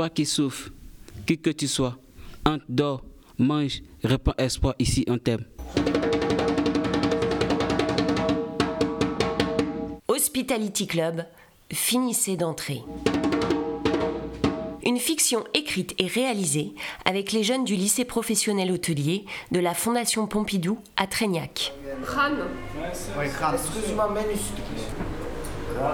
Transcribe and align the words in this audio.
Toi 0.00 0.08
qui 0.08 0.24
souffres, 0.24 0.70
qui 1.26 1.36
que 1.36 1.50
tu 1.50 1.68
sois, 1.68 1.98
entre, 2.46 2.64
dors, 2.70 3.04
mange, 3.36 3.82
répands 4.02 4.32
espoir 4.38 4.74
ici, 4.78 5.04
on 5.08 5.18
t'aime. 5.18 5.44
Hospitality 10.08 10.86
Club, 10.86 11.26
finissez 11.70 12.38
d'entrer. 12.38 12.80
Une 14.86 14.96
fiction 14.96 15.44
écrite 15.52 15.94
et 15.98 16.06
réalisée 16.06 16.72
avec 17.04 17.32
les 17.32 17.42
jeunes 17.42 17.64
du 17.64 17.74
lycée 17.74 18.06
professionnel 18.06 18.72
hôtelier 18.72 19.26
de 19.52 19.60
la 19.60 19.74
Fondation 19.74 20.26
Pompidou 20.26 20.78
à 20.96 21.06
Trégnac. 21.08 21.74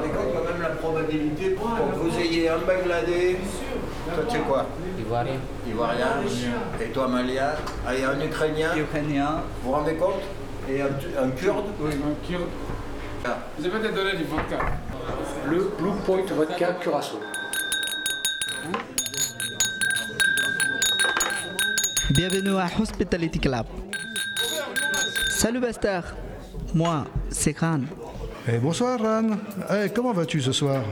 Les 0.02 0.08
gars, 0.08 0.14
quand 0.32 0.52
même 0.52 0.62
la 0.62 0.70
probabilité 0.70 1.50
pour 1.50 1.68
que 1.68 1.98
vous 1.98 2.18
ayez 2.18 2.48
un 2.48 2.58
Bangladais. 2.58 3.36
Toi 4.14 4.24
tu 4.28 4.36
sais 4.36 4.42
quoi 4.42 4.66
Ivoirien. 4.98 5.32
Ivoirien. 5.68 6.06
Et 6.80 6.86
toi 6.90 7.08
malien. 7.08 7.50
Ah, 7.86 7.94
et 7.94 8.04
un 8.04 8.20
Ukrainien. 8.20 8.76
Ukrainien. 8.76 9.42
Vous 9.62 9.70
vous 9.70 9.76
rendez 9.76 9.94
compte 9.94 10.22
Et 10.70 10.80
un, 10.80 10.86
un 10.86 11.30
Kurde. 11.30 11.66
Oui, 11.80 11.90
un 11.94 12.26
kurde. 12.26 12.48
Ah. 13.24 13.38
Vous 13.58 13.66
avez 13.66 13.78
peut-être 13.78 13.94
donné 13.94 14.16
du 14.16 14.24
vodka. 14.24 14.58
Le 15.48 15.70
Blue 15.78 15.92
Point 16.04 16.22
Vodka 16.34 16.74
Curaçao. 16.80 17.20
Bienvenue 22.10 22.56
à 22.56 22.66
Hospitality 22.80 23.38
Club. 23.40 23.66
Salut 25.28 25.60
Buster. 25.60 26.00
Moi, 26.74 27.04
c'est 27.30 27.52
Khan. 27.52 27.80
Eh, 28.48 28.58
bonsoir 28.58 28.98
Ran. 29.00 29.30
Eh, 29.70 29.88
comment 29.90 30.12
vas-tu 30.12 30.40
ce 30.40 30.52
soir? 30.52 30.82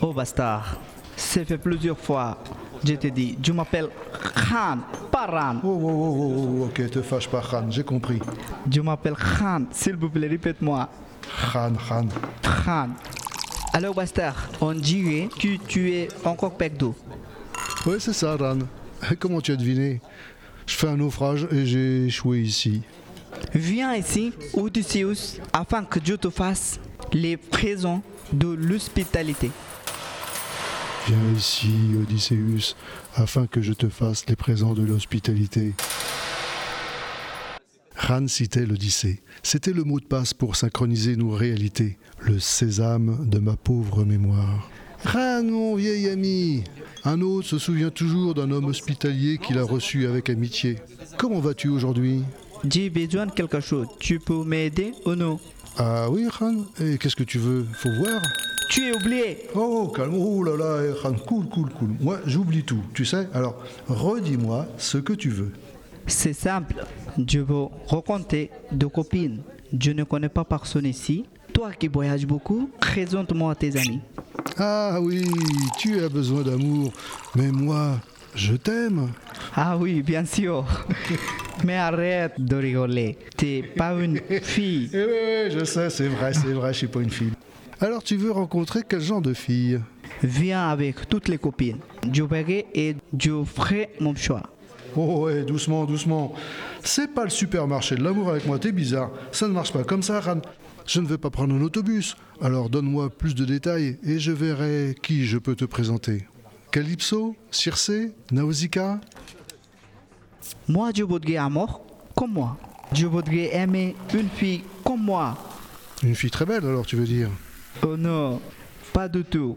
Oh 0.00 0.12
Bastard, 0.12 0.76
c'est 1.16 1.44
fait 1.44 1.58
plusieurs 1.58 1.98
fois. 1.98 2.38
Je 2.84 2.94
t'ai 2.94 3.10
dit, 3.10 3.38
je 3.42 3.52
m'appelle 3.52 3.88
Khan, 4.34 4.78
pas 5.10 5.26
Ran. 5.26 5.56
Oh, 5.62 5.68
oh, 5.68 5.90
oh, 5.90 6.58
oh, 6.60 6.64
ok, 6.64 6.90
te 6.90 7.02
fâche 7.02 7.28
pas 7.28 7.40
Ran, 7.40 7.70
j'ai 7.70 7.84
compris. 7.84 8.18
Je 8.70 8.80
m'appelle 8.80 9.14
Khan, 9.14 9.64
s'il 9.70 9.96
vous 9.96 10.10
plaît, 10.10 10.28
répète-moi. 10.28 10.88
Ran, 11.52 11.72
Ran. 11.88 12.06
Khan. 12.42 12.88
Alors 13.72 13.94
Bastard, 13.94 14.48
on 14.60 14.74
dirait 14.74 15.28
que 15.28 15.56
tu 15.66 15.92
es 15.92 16.08
encore 16.24 16.56
pec 16.56 16.76
d'eau. 16.76 16.94
Ouais, 17.86 17.98
c'est 17.98 18.12
ça 18.12 18.36
Ran. 18.36 18.58
Comment 19.18 19.40
tu 19.40 19.52
as 19.52 19.56
deviné? 19.56 20.00
Je 20.66 20.74
fais 20.74 20.88
un 20.88 20.96
naufrage 20.96 21.46
et 21.50 21.66
j'ai 21.66 22.06
échoué 22.06 22.40
ici. 22.40 22.82
Viens 23.54 23.94
ici, 23.94 24.32
Odysseus, 24.54 25.40
afin 25.52 25.84
que 25.84 25.98
Dieu 25.98 26.16
te 26.16 26.30
fasse 26.30 26.78
les 27.12 27.36
présents 27.36 28.02
de 28.32 28.48
l'hospitalité. 28.48 29.50
Viens 31.06 31.32
ici, 31.36 31.72
Odysseus, 32.00 32.76
afin 33.16 33.48
que 33.48 33.60
je 33.60 33.72
te 33.72 33.88
fasse 33.88 34.24
les 34.28 34.36
présents 34.36 34.74
de 34.74 34.82
l'hospitalité. 34.82 35.74
Ran 37.96 38.28
citait 38.28 38.66
l'Odyssée. 38.66 39.20
C'était 39.42 39.72
le 39.72 39.82
mot 39.82 39.98
de 39.98 40.04
passe 40.04 40.32
pour 40.32 40.54
synchroniser 40.54 41.16
nos 41.16 41.30
réalités, 41.30 41.98
le 42.20 42.38
sésame 42.38 43.28
de 43.28 43.38
ma 43.40 43.56
pauvre 43.56 44.04
mémoire. 44.04 44.70
Ran, 45.04 45.42
mon 45.42 45.74
vieil 45.74 46.08
ami 46.08 46.62
Un 47.04 47.20
autre 47.20 47.48
se 47.48 47.58
souvient 47.58 47.90
toujours 47.90 48.34
d'un 48.34 48.50
homme 48.52 48.66
hospitalier 48.66 49.38
qu'il 49.38 49.58
a 49.58 49.64
reçu 49.64 50.06
avec 50.06 50.30
amitié. 50.30 50.78
Comment 51.18 51.40
vas-tu 51.40 51.68
aujourd'hui? 51.68 52.22
J'ai 52.68 52.90
besoin 52.90 53.26
de 53.26 53.32
quelque 53.32 53.58
chose. 53.58 53.88
Tu 53.98 54.20
peux 54.20 54.44
m'aider 54.44 54.92
ou 55.04 55.16
non? 55.16 55.40
Ah 55.78 56.08
oui, 56.10 56.26
Ran 56.28 56.54
Et 56.80 56.98
qu'est-ce 56.98 57.16
que 57.16 57.24
tu 57.24 57.38
veux? 57.38 57.66
Faut 57.72 57.92
voir 57.98 58.20
Tu 58.70 58.86
es 58.88 58.92
oublié. 58.94 59.48
Oh, 59.54 59.88
calme, 59.94 60.14
oh 60.14 60.42
là 60.42 60.56
là, 60.56 60.82
eh, 60.84 60.92
Ran, 61.00 61.14
cool, 61.26 61.46
cool, 61.46 61.70
cool. 61.70 61.90
Moi, 62.00 62.18
j'oublie 62.26 62.62
tout, 62.62 62.82
tu 62.94 63.04
sais 63.04 63.28
Alors, 63.32 63.56
redis-moi 63.88 64.66
ce 64.78 64.98
que 64.98 65.12
tu 65.12 65.30
veux. 65.30 65.52
C'est 66.06 66.32
simple. 66.32 66.84
Je 67.26 67.38
veux 67.38 67.66
rencontrer 67.86 68.50
deux 68.70 68.88
copines. 68.88 69.40
Je 69.78 69.92
ne 69.92 70.04
connais 70.04 70.28
pas 70.28 70.44
personne 70.44 70.86
ici. 70.86 71.24
Toi 71.54 71.72
qui 71.72 71.88
voyages 71.88 72.26
beaucoup, 72.26 72.70
présente-moi 72.80 73.52
à 73.52 73.54
tes 73.54 73.76
amis. 73.76 74.00
Ah 74.58 74.98
oui, 75.00 75.24
tu 75.78 76.02
as 76.02 76.08
besoin 76.08 76.42
d'amour, 76.42 76.92
mais 77.34 77.50
moi, 77.50 77.98
je 78.34 78.54
t'aime. 78.54 79.08
Ah 79.54 79.76
oui, 79.78 80.02
bien 80.02 80.24
sûr. 80.24 80.64
Mais 81.64 81.76
arrête 81.76 82.32
de 82.38 82.56
rigoler. 82.56 83.18
T'es 83.36 83.62
pas 83.76 83.92
une 83.94 84.20
fille. 84.42 84.90
Eh 84.92 84.96
oui, 84.96 85.04
oui, 85.04 85.58
je 85.58 85.64
sais, 85.64 85.90
c'est 85.90 86.08
vrai, 86.08 86.32
c'est 86.32 86.52
vrai, 86.52 86.72
je 86.72 86.78
suis 86.78 86.86
pas 86.86 87.00
une 87.00 87.10
fille. 87.10 87.32
Alors, 87.80 88.02
tu 88.02 88.16
veux 88.16 88.30
rencontrer 88.30 88.80
quel 88.88 89.00
genre 89.00 89.22
de 89.22 89.34
fille? 89.34 89.80
Viens 90.22 90.68
avec 90.68 91.08
toutes 91.08 91.28
les 91.28 91.38
copines. 91.38 91.78
Je 92.12 92.22
verrai 92.22 92.66
et 92.74 92.96
je 93.18 93.44
ferai 93.44 93.90
mon 94.00 94.14
choix. 94.14 94.42
Oh 94.94 95.24
ouais, 95.24 95.42
doucement, 95.42 95.84
doucement. 95.84 96.34
C'est 96.84 97.12
pas 97.14 97.24
le 97.24 97.30
supermarché 97.30 97.96
de 97.96 98.04
l'amour 98.04 98.30
avec 98.30 98.46
moi, 98.46 98.58
t'es 98.58 98.72
bizarre. 98.72 99.10
Ça 99.30 99.48
ne 99.48 99.52
marche 99.52 99.72
pas 99.72 99.84
comme 99.84 100.02
ça, 100.02 100.20
Ran. 100.20 100.42
Je 100.86 101.00
ne 101.00 101.06
vais 101.06 101.18
pas 101.18 101.30
prendre 101.30 101.54
un 101.54 101.62
autobus. 101.62 102.16
Alors 102.40 102.68
donne-moi 102.68 103.08
plus 103.08 103.34
de 103.34 103.44
détails 103.44 103.98
et 104.04 104.18
je 104.18 104.32
verrai 104.32 104.94
qui 105.00 105.26
je 105.26 105.38
peux 105.38 105.54
te 105.54 105.64
présenter. 105.64 106.26
Calypso 106.72 107.36
Circé 107.50 108.12
Nausicaa? 108.32 109.00
Moi, 110.68 110.90
je 110.94 111.02
voudrais 111.02 111.36
amour 111.36 111.82
comme 112.14 112.32
moi. 112.32 112.56
Je 112.92 113.06
voudrais 113.06 113.54
aimer 113.54 113.96
une 114.14 114.28
fille 114.28 114.64
comme 114.84 115.02
moi. 115.02 115.36
Une 116.02 116.14
fille 116.14 116.30
très 116.30 116.44
belle, 116.44 116.64
alors 116.64 116.84
tu 116.84 116.96
veux 116.96 117.06
dire? 117.06 117.28
Oh 117.82 117.96
non, 117.96 118.40
pas 118.92 119.08
du 119.08 119.24
tout. 119.24 119.56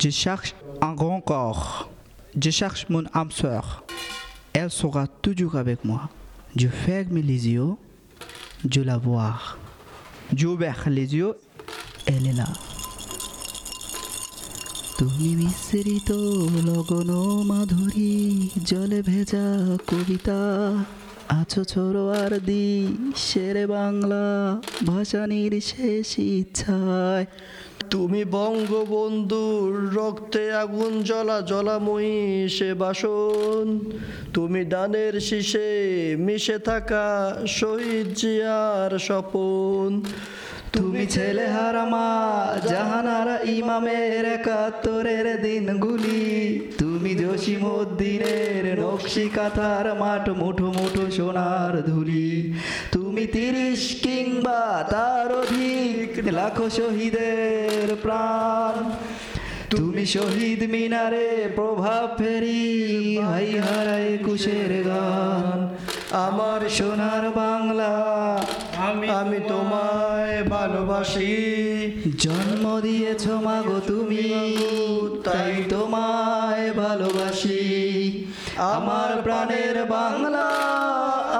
Je 0.00 0.10
cherche 0.10 0.54
un 0.80 0.94
grand 0.94 1.20
corps. 1.20 1.90
Je 2.40 2.50
cherche 2.50 2.86
mon 2.88 3.04
âme 3.12 3.30
sœur. 3.30 3.84
Elle 4.52 4.70
sera 4.70 5.06
toujours 5.06 5.56
avec 5.56 5.84
moi. 5.84 6.08
Je 6.56 6.68
ferme 6.68 7.16
les 7.16 7.48
yeux, 7.48 7.74
je 8.68 8.80
la 8.80 8.96
vois. 8.96 9.34
J'ouvre 10.34 10.88
les 10.88 11.14
yeux, 11.14 11.34
elle 12.06 12.26
est 12.26 12.32
là. 12.32 12.46
তুমি 14.98 15.34
মিশ্রিত 15.34 16.10
লগন 16.66 17.10
মাধুরী, 17.44 18.48
জলে 18.64 19.02
ভেজা 19.02 19.46
কবিতা। 19.86 20.40
আছো 21.28 21.64
ছোড়োয়ার 21.64 22.32
দি 22.40 22.96
শেরে 23.16 23.66
বাংলা 23.66 24.26
ভাষানির 24.86 25.60
শেষ 25.60 26.18
ইচ্ছায়। 26.18 27.26
তুমি 27.90 28.24
বঙ্গবন্ধুর 28.24 29.90
রক্তে 29.94 30.52
আগুন 30.52 31.02
জ্বলা 31.02 31.40
জলাময়ী 31.40 32.48
সে 32.48 32.74
বাসন। 32.74 33.78
তুমি 34.34 34.64
দানের 34.64 35.20
শীষে 35.20 35.70
মিশে 36.18 36.58
থাকা 36.58 37.06
শহীদ 37.46 38.06
জিয়ার 38.14 38.98
স্বপন। 38.98 40.02
তুমি 40.74 41.06
ছেলে 41.06 41.46
হারামা 41.46 42.08
জাহানারা 42.70 43.36
ইমামের 43.58 44.24
একাত্তরের 44.36 45.26
দিনগুলি। 45.42 46.22
তুমি 46.78 47.12
জসিমুদ্দিনের 47.14 48.64
নকশি 48.80 49.26
কাথার 49.36 49.86
মাঠ, 49.94 50.24
মুঠো 50.40 50.68
মুঠো 50.76 51.04
সোনার 51.10 51.74
ধুলি। 51.82 52.28
তুমি 52.92 53.24
তিরিশ 53.26 53.82
কিংবা 54.02 54.62
তার 54.90 55.28
অধিক 55.42 56.10
লাখো 56.32 56.66
শহীদের 56.70 57.88
প্রাণ। 58.02 58.74
তুমি 59.72 60.04
শহীদ 60.06 60.60
মিনারে 60.70 61.28
প্রভাব 61.56 62.04
ফেরি, 62.18 62.64
হাই 63.28 63.50
হারাই 63.66 64.08
কুশের 64.26 64.72
গান। 64.88 65.56
আমার 66.26 66.60
সোনার 66.68 67.24
বাংলা, 67.30 67.92
আমি 69.20 69.38
তোমায় 69.48 70.03
ভালোবাসি। 71.04 71.32
জন্ম 72.18 72.64
দিয়েছ 72.80 73.24
মাগো 73.46 73.78
তুমি 73.86 74.26
তাই 75.24 75.54
তোমায় 75.68 76.66
ভালোবাসি। 76.72 77.62
আমার 78.56 79.10
প্রাণের 79.22 79.76
বাংলা 79.96 80.46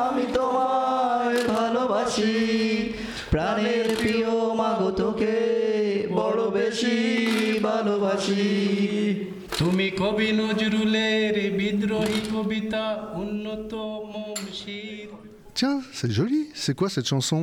আমি 0.05 0.25
তোমায় 0.37 1.39
ভালোবাসি। 1.57 2.35
প্রাণের 3.31 3.87
প্রিয় 4.01 4.31
মাগো 4.61 4.91
তোকে 4.91 5.37
বড় 6.13 6.41
বেশি 6.51 6.99
ভালোবাসি। 7.63 8.45
তুমি 9.59 9.87
কবি 10.01 10.29
নজরুলের 10.41 11.35
বিদ্রোহী 11.59 12.21
কবিতা 12.33 12.85
উন্নত 13.23 13.73
মমশির 14.13 15.09
Tiens, 15.59 15.79
c'est 15.97 16.11
joli. 16.19 16.43
C'est 16.63 16.75
quoi 16.79 16.89
cette 16.95 17.09
chanson? 17.13 17.43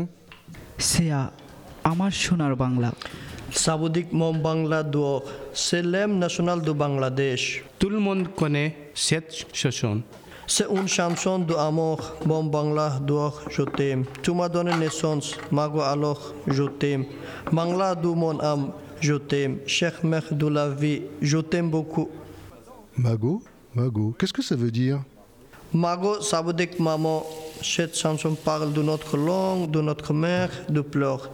সেয়া 0.89 1.21
আমার 1.90 2.12
সোনার 2.24 2.54
বাংলা 2.62 2.90
সাবুদিক 3.62 4.06
মম 4.20 4.34
বাংলা 4.46 4.78
দুয় 4.94 5.20
c'est 5.56 5.82
l'hymne 5.82 6.18
national 6.18 6.60
du 6.60 6.74
Bangladesh. 6.74 7.64
Tout 7.78 7.88
le 7.88 7.98
monde 7.98 8.28
connaît 8.34 8.76
cette 8.94 9.46
chanson. 9.54 10.02
C'est 10.46 10.66
une 10.70 10.86
chanson 10.86 11.38
d'amour, 11.40 12.12
bon 12.24 12.44
Bangla, 12.44 13.00
d'or, 13.00 13.42
je 13.50 13.62
t'aime. 13.62 14.04
Tu 14.22 14.32
m'as 14.32 14.48
donné 14.48 14.76
naissance, 14.76 15.34
Mago 15.50 15.80
alors, 15.80 16.34
je 16.46 16.64
t'aime. 16.64 17.04
Bangla 17.50 17.94
de 17.96 18.06
mon 18.06 18.38
âme, 18.40 18.70
je 19.00 19.14
t'aime. 19.14 19.58
Cheikh 19.66 20.04
Mekh 20.04 20.32
de 20.32 20.46
la 20.46 20.68
vie, 20.68 21.02
je 21.20 21.38
t'aime 21.38 21.70
beaucoup. 21.70 22.10
Mago 22.96 23.42
Mago, 23.74 24.14
qu'est-ce 24.18 24.32
que 24.32 24.42
ça 24.42 24.54
veut 24.54 24.70
dire 24.70 25.00
Mago, 25.72 26.20
ça 26.20 26.42
veut 26.42 26.52
dire 26.52 26.70
que 26.70 26.80
maman, 26.80 27.24
cette 27.63 27.97
chanson 27.97 28.35
parle 28.35 28.73
de 28.73 28.81
notre 28.81 29.17
langue, 29.17 29.71
de 29.71 29.81
notre 29.81 30.13
mère, 30.13 30.49
de 30.69 30.81
pleurs, 30.81 31.31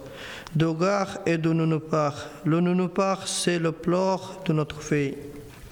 de 0.55 0.67
gare 0.67 1.19
et 1.25 1.37
de 1.37 1.51
nounopar. 1.53 2.13
Le 2.45 2.59
nounopar, 2.59 3.27
c'est 3.27 3.59
le 3.59 3.71
pleur 3.71 4.41
de 4.45 4.53
notre 4.53 4.81
fille. 4.81 5.15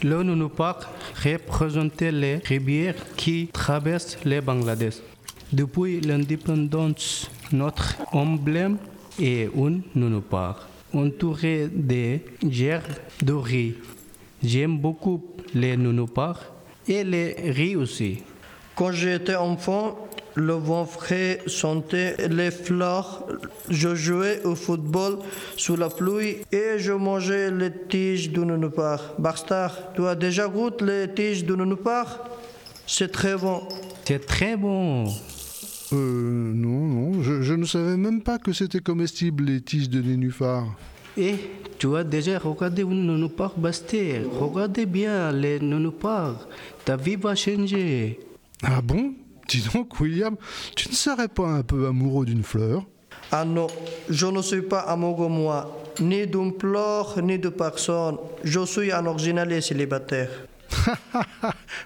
Le 0.04 0.22
Nunupak 0.24 0.78
représentait 1.24 2.12
les 2.12 2.36
rivières 2.36 2.96
qui 3.16 3.48
traversent 3.52 4.18
le 4.26 4.42
Bangladesh. 4.42 4.96
Depuis 5.52 6.02
l'indépendance, 6.02 7.32
notre 7.52 7.96
emblème 8.12 8.78
est 9.20 9.50
un 9.58 9.80
Nunupak, 9.96 10.58
entouré 10.94 11.70
de 11.74 12.20
gerbes 12.48 12.84
de 13.24 13.34
riz. 13.34 13.76
J'aime 14.44 14.78
beaucoup 14.78 15.24
les 15.54 15.78
Nunupak 15.78 16.38
et 16.88 17.04
les 17.04 17.52
riz 17.52 17.76
aussi. 17.76 18.22
Quand 18.76 18.92
j'étais 18.92 19.36
enfant, 19.36 20.05
le 20.36 20.54
vent 20.54 20.86
frais 20.86 21.40
sentait 21.48 22.16
les 22.30 22.52
fleurs. 22.52 23.26
Je 23.70 23.96
jouais 23.96 24.42
au 24.44 24.56
football 24.56 25.20
sous 25.58 25.76
la 25.76 25.90
pluie 25.90 26.38
et 26.52 26.78
je 26.78 26.92
mangeais 26.92 27.52
les 27.52 27.72
tiges 27.90 28.32
de 28.32 28.44
nounopar. 28.44 29.00
Barstar, 29.18 29.94
tu 29.96 30.06
as 30.06 30.16
déjà 30.16 30.48
goûté 30.48 30.86
les 30.86 31.14
tiges 31.14 31.46
de 31.46 31.56
nounopar 31.56 32.20
C'est 32.86 33.12
très 33.12 33.36
bon. 33.36 33.64
C'est 34.06 34.26
très 34.26 34.56
bon. 34.58 35.06
Euh, 35.94 36.52
non, 36.54 36.88
non, 36.88 37.24
je, 37.24 37.42
je 37.42 37.54
ne 37.54 37.66
savais 37.66 37.96
même 37.96 38.22
pas 38.22 38.38
que 38.38 38.52
c'était 38.52 38.80
comestible 38.80 39.46
les 39.46 39.62
tiges 39.62 39.90
de 39.90 40.02
nénuphar. 40.02 40.66
Et 41.18 41.36
tu 41.78 41.96
as 41.96 42.04
déjà 42.04 42.40
regardé 42.40 42.82
un 42.82 42.88
Nunupak 42.88 43.54
Basté. 43.58 44.22
Regardez 44.40 44.86
bien 44.86 45.32
les 45.32 45.60
Nunupak. 45.60 46.36
Ta 46.84 46.98
vie 46.98 47.16
va 47.16 47.36
changer. 47.36 48.20
Ah 48.62 48.82
bon? 48.82 49.14
Dis 49.48 49.64
donc, 49.74 50.00
William, 50.00 50.36
tu 50.76 50.90
ne 50.90 50.94
serais 50.96 51.28
pas 51.28 51.48
un 51.48 51.62
peu 51.64 51.88
amoureux 51.88 52.26
d'une 52.26 52.44
fleur? 52.44 52.84
Ah 53.32 53.46
non, 53.46 53.68
je 54.10 54.26
ne 54.26 54.42
suis 54.42 54.62
pas 54.62 54.80
amoureux 54.82 55.28
moi, 55.30 55.84
ni 56.00 56.26
d'une 56.28 56.54
fleur, 56.60 57.22
ni 57.22 57.40
de 57.40 57.50
personne. 57.50 58.18
Je 58.44 58.66
suis 58.66 58.92
un 58.92 59.06
original 59.06 59.52
et 59.52 59.62
célibataire. 59.62 60.30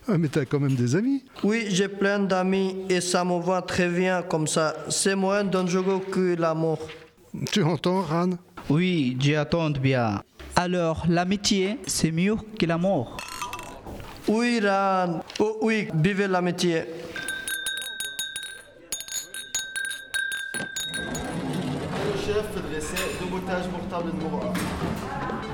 Ah, 0.07 0.17
Mais 0.17 0.27
t'as 0.27 0.45
quand 0.45 0.59
même 0.59 0.75
des 0.75 0.95
amis. 0.95 1.23
Oui, 1.43 1.65
j'ai 1.69 1.87
plein 1.87 2.17
d'amis 2.19 2.77
et 2.89 2.99
ça 3.01 3.23
me 3.23 3.39
va 3.39 3.61
très 3.61 3.87
bien 3.87 4.23
comme 4.23 4.47
ça. 4.47 4.73
C'est 4.89 5.15
moins 5.15 5.43
dangereux 5.43 5.99
que 6.11 6.35
l'amour. 6.35 6.79
Tu 7.51 7.61
entends, 7.61 8.01
Ran? 8.01 8.31
Oui, 8.69 9.15
j'attends 9.19 9.69
bien. 9.69 10.21
Alors, 10.55 11.05
l'amitié, 11.07 11.77
c'est 11.85 12.11
mieux 12.11 12.35
que 12.57 12.65
l'amour? 12.65 13.17
Oui, 14.27 14.59
Ran. 14.63 15.21
Oh 15.39 15.57
oui, 15.61 15.87
vivez 15.93 16.27
l'amitié. 16.27 16.83
Le 22.39 22.45
chef 22.45 22.63
dressait 22.71 23.09
deux 23.19 23.25
boutages 23.25 23.67
pour 23.67 23.81
table 23.89 24.11
numéro 24.13 24.37
1. 24.37 24.39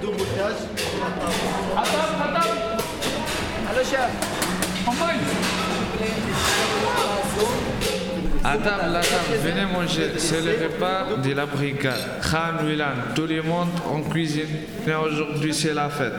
Deux 0.02 0.12
boutages 0.12 0.68
pour 0.76 1.00
la 1.02 1.10
table. 1.20 1.34
À 8.44 8.58
table, 8.58 8.92
la 8.92 9.02
table, 9.02 9.38
venez 9.44 9.66
manger. 9.66 10.12
C'est 10.20 10.42
le 10.42 10.52
repas 10.64 11.16
de 11.24 11.32
la 11.34 11.46
brigade. 11.48 12.22
Khan, 12.22 12.64
Wilan, 12.64 12.86
tout 13.16 13.26
le 13.26 13.42
monde 13.42 13.70
en 13.92 14.02
cuisine. 14.02 14.46
Mais 14.86 14.94
aujourd'hui, 14.94 15.54
c'est 15.56 15.74
la 15.74 15.90
fête. 15.90 16.14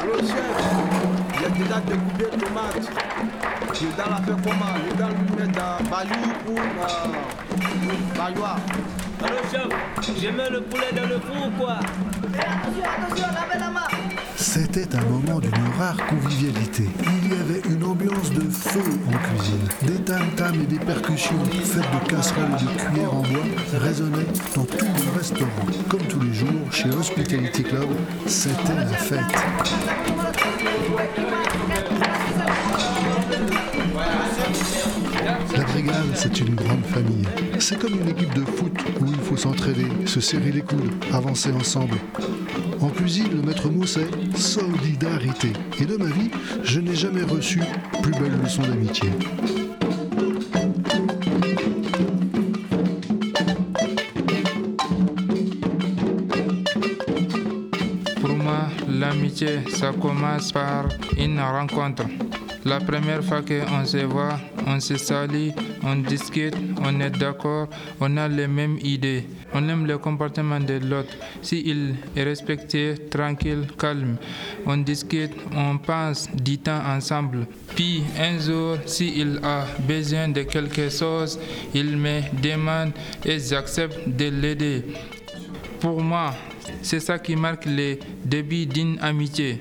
Allô, 0.00 0.18
chef, 0.20 0.46
il 1.34 1.42
y 1.42 1.44
a 1.44 1.48
déjà 1.50 1.80
découpé 1.80 2.24
le 2.32 2.48
match. 2.54 2.86
Tu 2.86 2.98
es 2.98 3.01
dans 3.96 4.10
l'affaire 4.10 4.36
comment 4.42 4.72
Il 4.76 4.92
est 4.92 4.96
dans 4.96 5.08
le 5.08 5.14
mettre 5.36 5.58
dans 5.58 5.90
Bayou 5.90 6.14
ou 6.48 6.54
dans 6.54 8.22
Bayoua 8.22 8.56
Allô 9.24 9.36
chef, 9.50 9.68
je 10.20 10.28
mets 10.28 10.50
le 10.50 10.62
poulet 10.62 10.92
dans 10.96 11.06
le 11.08 11.20
four 11.20 11.46
ou 11.46 11.50
quoi 11.60 11.78
C'était 14.36 14.96
un 14.96 15.04
moment 15.04 15.38
d'une 15.38 15.52
rare 15.78 15.96
convivialité. 16.08 16.88
Il 17.04 17.30
y 17.30 17.40
avait 17.40 17.62
une 17.70 17.84
ambiance 17.84 18.30
de 18.32 18.40
feu 18.50 18.82
en 19.08 19.36
cuisine. 19.36 19.68
Des 19.82 20.02
tam-tams 20.04 20.60
et 20.60 20.66
des 20.66 20.78
percussions 20.78 21.38
faites 21.62 21.82
de 21.82 22.08
casseroles 22.08 22.50
et 22.60 22.64
de 22.64 22.80
cuillères 22.80 23.14
en 23.14 23.22
bois 23.22 23.46
résonnaient 23.80 24.26
dans 24.56 24.64
tout 24.64 24.84
le 24.84 25.18
restaurant. 25.18 25.66
Comme 25.88 26.02
tous 26.02 26.20
les 26.20 26.34
jours, 26.34 26.72
chez 26.72 26.90
Hospitality 26.90 27.62
Club, 27.62 27.88
c'était 28.26 28.74
la 28.74 28.86
fête. 28.86 29.20
C'est 36.14 36.40
une 36.40 36.54
grande 36.54 36.84
famille. 36.84 37.26
C'est 37.58 37.78
comme 37.78 37.94
une 37.94 38.08
équipe 38.08 38.32
de 38.34 38.44
foot 38.44 38.72
où 39.00 39.06
il 39.06 39.18
faut 39.18 39.36
s'entraider, 39.36 39.86
se 40.06 40.20
serrer 40.20 40.52
les 40.52 40.60
coudes, 40.60 40.92
avancer 41.12 41.50
ensemble. 41.50 41.96
En 42.80 42.88
cuisine, 42.88 43.28
le 43.34 43.42
maître 43.42 43.68
mot 43.68 43.84
c'est 43.84 44.08
solidarité. 44.36 45.52
Et 45.80 45.84
de 45.84 45.96
ma 45.96 46.06
vie, 46.06 46.30
je 46.62 46.80
n'ai 46.80 46.94
jamais 46.94 47.22
reçu 47.22 47.60
plus 48.02 48.12
belle 48.12 48.38
leçon 48.42 48.62
d'amitié. 48.62 49.10
Pour 58.20 58.36
moi, 58.36 58.68
l'amitié, 58.88 59.60
commence 60.00 60.52
par 60.52 60.88
une 61.18 61.40
rencontre. 61.40 62.04
La 62.64 62.78
première 62.78 63.24
fois 63.24 63.42
qu'on 63.42 63.84
se 63.84 63.96
voit, 63.98 64.38
on 64.68 64.78
se 64.78 64.96
salue, 64.96 65.48
on 65.82 65.96
discute, 65.96 66.54
on 66.80 67.00
est 67.00 67.10
d'accord, 67.10 67.68
on 68.00 68.16
a 68.16 68.28
les 68.28 68.46
mêmes 68.46 68.78
idées. 68.82 69.24
On 69.52 69.68
aime 69.68 69.84
le 69.84 69.98
comportement 69.98 70.60
de 70.60 70.74
l'autre. 70.74 71.12
S'il 71.42 71.96
est 72.14 72.22
respecté, 72.22 72.94
tranquille, 73.10 73.66
calme, 73.76 74.16
on 74.64 74.76
discute, 74.76 75.32
on 75.56 75.76
passe 75.78 76.30
du 76.34 76.58
temps 76.58 76.80
ensemble. 76.86 77.46
Puis 77.74 78.04
un 78.18 78.38
jour, 78.38 78.76
s'il 78.86 79.40
a 79.42 79.66
besoin 79.80 80.28
de 80.28 80.42
quelque 80.42 80.88
chose, 80.88 81.40
il 81.74 81.96
me 81.96 82.20
demande 82.40 82.92
et 83.24 83.40
j'accepte 83.40 84.08
de 84.08 84.26
l'aider. 84.26 84.84
Pour 85.80 86.00
moi, 86.00 86.32
c'est 86.80 87.00
ça 87.00 87.18
qui 87.18 87.34
marque 87.34 87.66
le 87.66 87.98
début 88.24 88.66
d'une 88.66 88.98
amitié. 89.00 89.60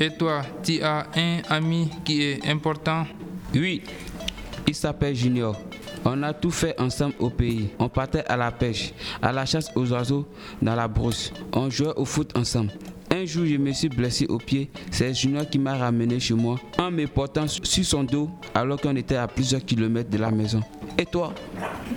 Et 0.00 0.10
toi, 0.10 0.42
tu 0.62 0.80
as 0.80 1.06
un 1.16 1.40
ami 1.48 1.90
qui 2.04 2.22
est 2.22 2.48
important? 2.48 3.04
Oui, 3.52 3.82
il 4.66 4.74
s'appelle 4.74 5.16
Junior. 5.16 5.60
On 6.04 6.22
a 6.22 6.32
tout 6.32 6.52
fait 6.52 6.80
ensemble 6.80 7.14
au 7.18 7.30
pays. 7.30 7.70
On 7.80 7.88
partait 7.88 8.24
à 8.28 8.36
la 8.36 8.52
pêche, 8.52 8.92
à 9.20 9.32
la 9.32 9.44
chasse 9.44 9.72
aux 9.74 9.90
oiseaux 9.90 10.24
dans 10.62 10.76
la 10.76 10.86
brousse. 10.86 11.32
On 11.52 11.68
jouait 11.68 11.92
au 11.96 12.04
foot 12.04 12.30
ensemble. 12.36 12.70
Un 13.10 13.24
jour, 13.24 13.46
je 13.46 13.56
me 13.56 13.72
suis 13.72 13.88
blessé 13.88 14.26
au 14.28 14.38
pied. 14.38 14.70
C'est 14.90 15.12
Junior 15.14 15.48
qui 15.48 15.58
m'a 15.58 15.76
ramené 15.76 16.20
chez 16.20 16.34
moi 16.34 16.60
en 16.78 16.90
me 16.90 17.06
portant 17.06 17.46
sur 17.48 17.84
son 17.84 18.04
dos 18.04 18.30
alors 18.54 18.80
qu'on 18.80 18.94
était 18.96 19.16
à 19.16 19.26
plusieurs 19.26 19.64
kilomètres 19.64 20.10
de 20.10 20.18
la 20.18 20.30
maison. 20.30 20.62
Et 20.98 21.06
toi? 21.06 21.32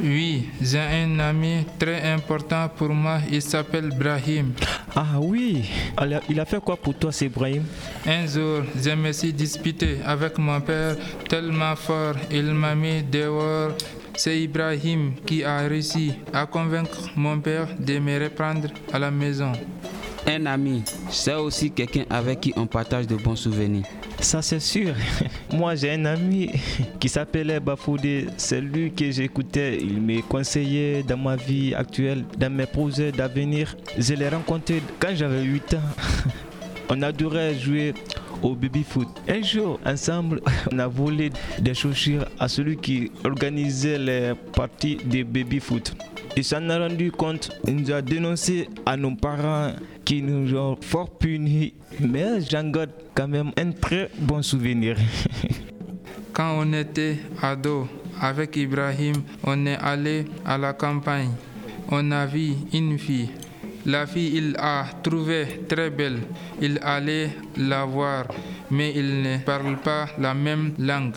Oui, 0.02 0.48
j'ai 0.62 0.80
un 0.80 1.20
ami 1.20 1.66
très 1.78 2.02
important 2.12 2.70
pour 2.70 2.90
moi. 2.90 3.20
Il 3.32 3.42
s'appelle 3.42 3.90
Brahim. 3.90 4.54
Ah 4.96 5.20
oui, 5.20 5.64
Alors, 5.98 6.22
il 6.30 6.40
a 6.40 6.46
fait 6.46 6.62
quoi 6.62 6.78
pour 6.78 6.94
toi, 6.96 7.12
c'est 7.12 7.26
Ibrahim 7.26 7.64
Un 8.06 8.26
jour, 8.28 8.62
je 8.82 8.92
me 8.92 9.12
suis 9.12 9.34
disputé 9.34 9.98
avec 10.06 10.38
mon 10.38 10.62
père 10.62 10.96
tellement 11.28 11.76
fort. 11.76 12.16
Il 12.32 12.46
m'a 12.54 12.76
mis 12.76 13.04
dehors. 13.04 13.72
C'est 14.16 14.40
Ibrahim 14.40 15.14
qui 15.26 15.44
a 15.44 15.60
réussi 15.60 16.14
à 16.34 16.46
convaincre 16.46 17.10
mon 17.16 17.40
père 17.40 17.68
de 17.80 17.98
me 18.00 18.22
reprendre 18.24 18.68
à 18.94 19.00
la 19.00 19.10
maison. 19.10 19.52
Un 20.28 20.46
ami, 20.46 20.84
c'est 21.10 21.34
aussi 21.34 21.72
quelqu'un 21.72 22.06
avec 22.10 22.42
qui 22.42 22.54
on 22.56 22.68
partage 22.68 23.08
de 23.08 23.16
bons 23.16 23.36
souvenirs. 23.36 23.84
Ça 24.20 24.42
c'est 24.42 24.60
sûr. 24.60 24.94
Moi 25.54 25.76
j'ai 25.76 25.92
un 25.92 26.06
ami 26.06 26.52
qui 27.00 27.10
s'appelait 27.10 27.60
Bafoudé. 27.60 28.28
C'est 28.38 28.62
lui 28.62 28.92
que 28.92 29.10
j'écoutais. 29.10 29.80
Il 29.82 30.00
me 30.02 30.22
conseillait 30.22 31.04
dans 31.04 31.18
ma 31.18 31.36
vie 31.36 31.74
actuelle, 31.74 32.24
dans 32.38 32.52
mes 32.54 32.68
projets 32.68 33.12
d'avenir. 33.12 33.76
Je 33.98 34.14
l'ai 34.14 34.30
rencontré 34.30 34.82
quand 35.00 35.16
j'avais 35.16 35.44
8 35.44 35.74
ans. 35.74 35.78
On 36.90 37.02
adorait 37.02 37.56
jouer 37.56 37.94
au 38.44 38.54
baby 38.54 38.84
foot. 38.84 39.08
Un 39.28 39.42
jour, 39.42 39.80
ensemble, 39.86 40.42
on 40.72 40.80
a 40.80 40.88
volé 40.88 41.32
des 41.60 41.74
chaussures 41.74 42.26
à 42.40 42.48
celui 42.48 42.76
qui 42.78 43.12
organisait 43.24 43.98
les 43.98 44.34
parties 44.54 44.98
de 44.98 45.24
baby 45.24 45.60
foot. 45.60 45.94
Il 46.38 46.44
s'en 46.46 46.70
a 46.70 46.80
rendu 46.80 47.12
compte, 47.12 47.50
il 47.68 47.76
nous 47.76 47.92
a 47.92 48.02
dénoncé 48.02 48.70
à 48.86 48.96
nos 48.96 49.16
parents 49.16 49.74
qui 50.06 50.22
nous 50.22 50.56
ont 50.56 50.78
fort 50.82 51.10
punis. 51.18 51.74
Mais 52.00 52.40
j'en 52.50 52.70
garde 52.70 52.92
quand 53.14 53.28
même 53.28 53.52
un 53.58 53.72
très 53.72 54.10
bon 54.18 54.42
souvenir. 54.42 54.96
Quand 56.34 56.58
on 56.60 56.72
était 56.72 57.18
ado 57.42 57.88
avec 58.22 58.56
Ibrahim, 58.56 59.16
on 59.44 59.66
est 59.66 59.78
allé 59.78 60.26
à 60.46 60.58
la 60.58 60.72
campagne. 60.72 61.32
On 61.90 62.10
a 62.12 62.26
vu 62.26 62.54
une 62.72 62.98
fille. 62.98 63.30
la 63.86 64.08
fille, 64.08 64.32
il 64.36 64.56
a 64.58 64.86
trouvé 65.04 65.64
très 65.68 65.90
belle. 65.90 66.20
Il 66.62 66.80
allait 66.82 67.32
la 67.58 67.84
voir, 67.84 68.28
mais 68.70 68.94
il 68.96 69.22
ne 69.22 69.38
parle 69.40 69.78
pas 69.78 70.08
la 70.18 70.34
même 70.34 70.74
langue. 70.80 71.16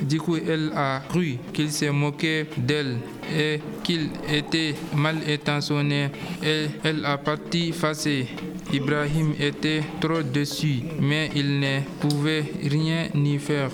Du 0.00 0.18
coup, 0.18 0.36
elle 0.36 0.72
a 0.74 1.02
cru 1.08 1.36
qu'il 1.52 1.70
se 1.70 1.90
moquait 1.90 2.46
d'elle 2.56 2.96
et 3.32 3.60
qu'il 3.84 4.08
était 4.32 4.74
mal 4.96 5.16
intentionné 5.28 6.10
et 6.42 6.66
elle 6.82 7.04
a 7.04 7.18
parti 7.18 7.72
fâchée. 7.72 8.28
Ibrahim 8.72 9.34
était 9.38 9.82
trop 10.00 10.22
déçu, 10.22 10.82
mais 10.98 11.30
il 11.36 11.60
ne 11.60 11.80
pouvait 12.00 12.44
rien 12.62 13.08
y 13.14 13.38
faire. 13.38 13.70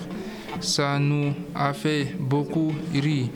Ça 0.59 0.99
nous 0.99 1.33
a 1.55 1.71
fait 1.73 2.15
beaucoup 2.19 2.73
rire. 2.93 3.27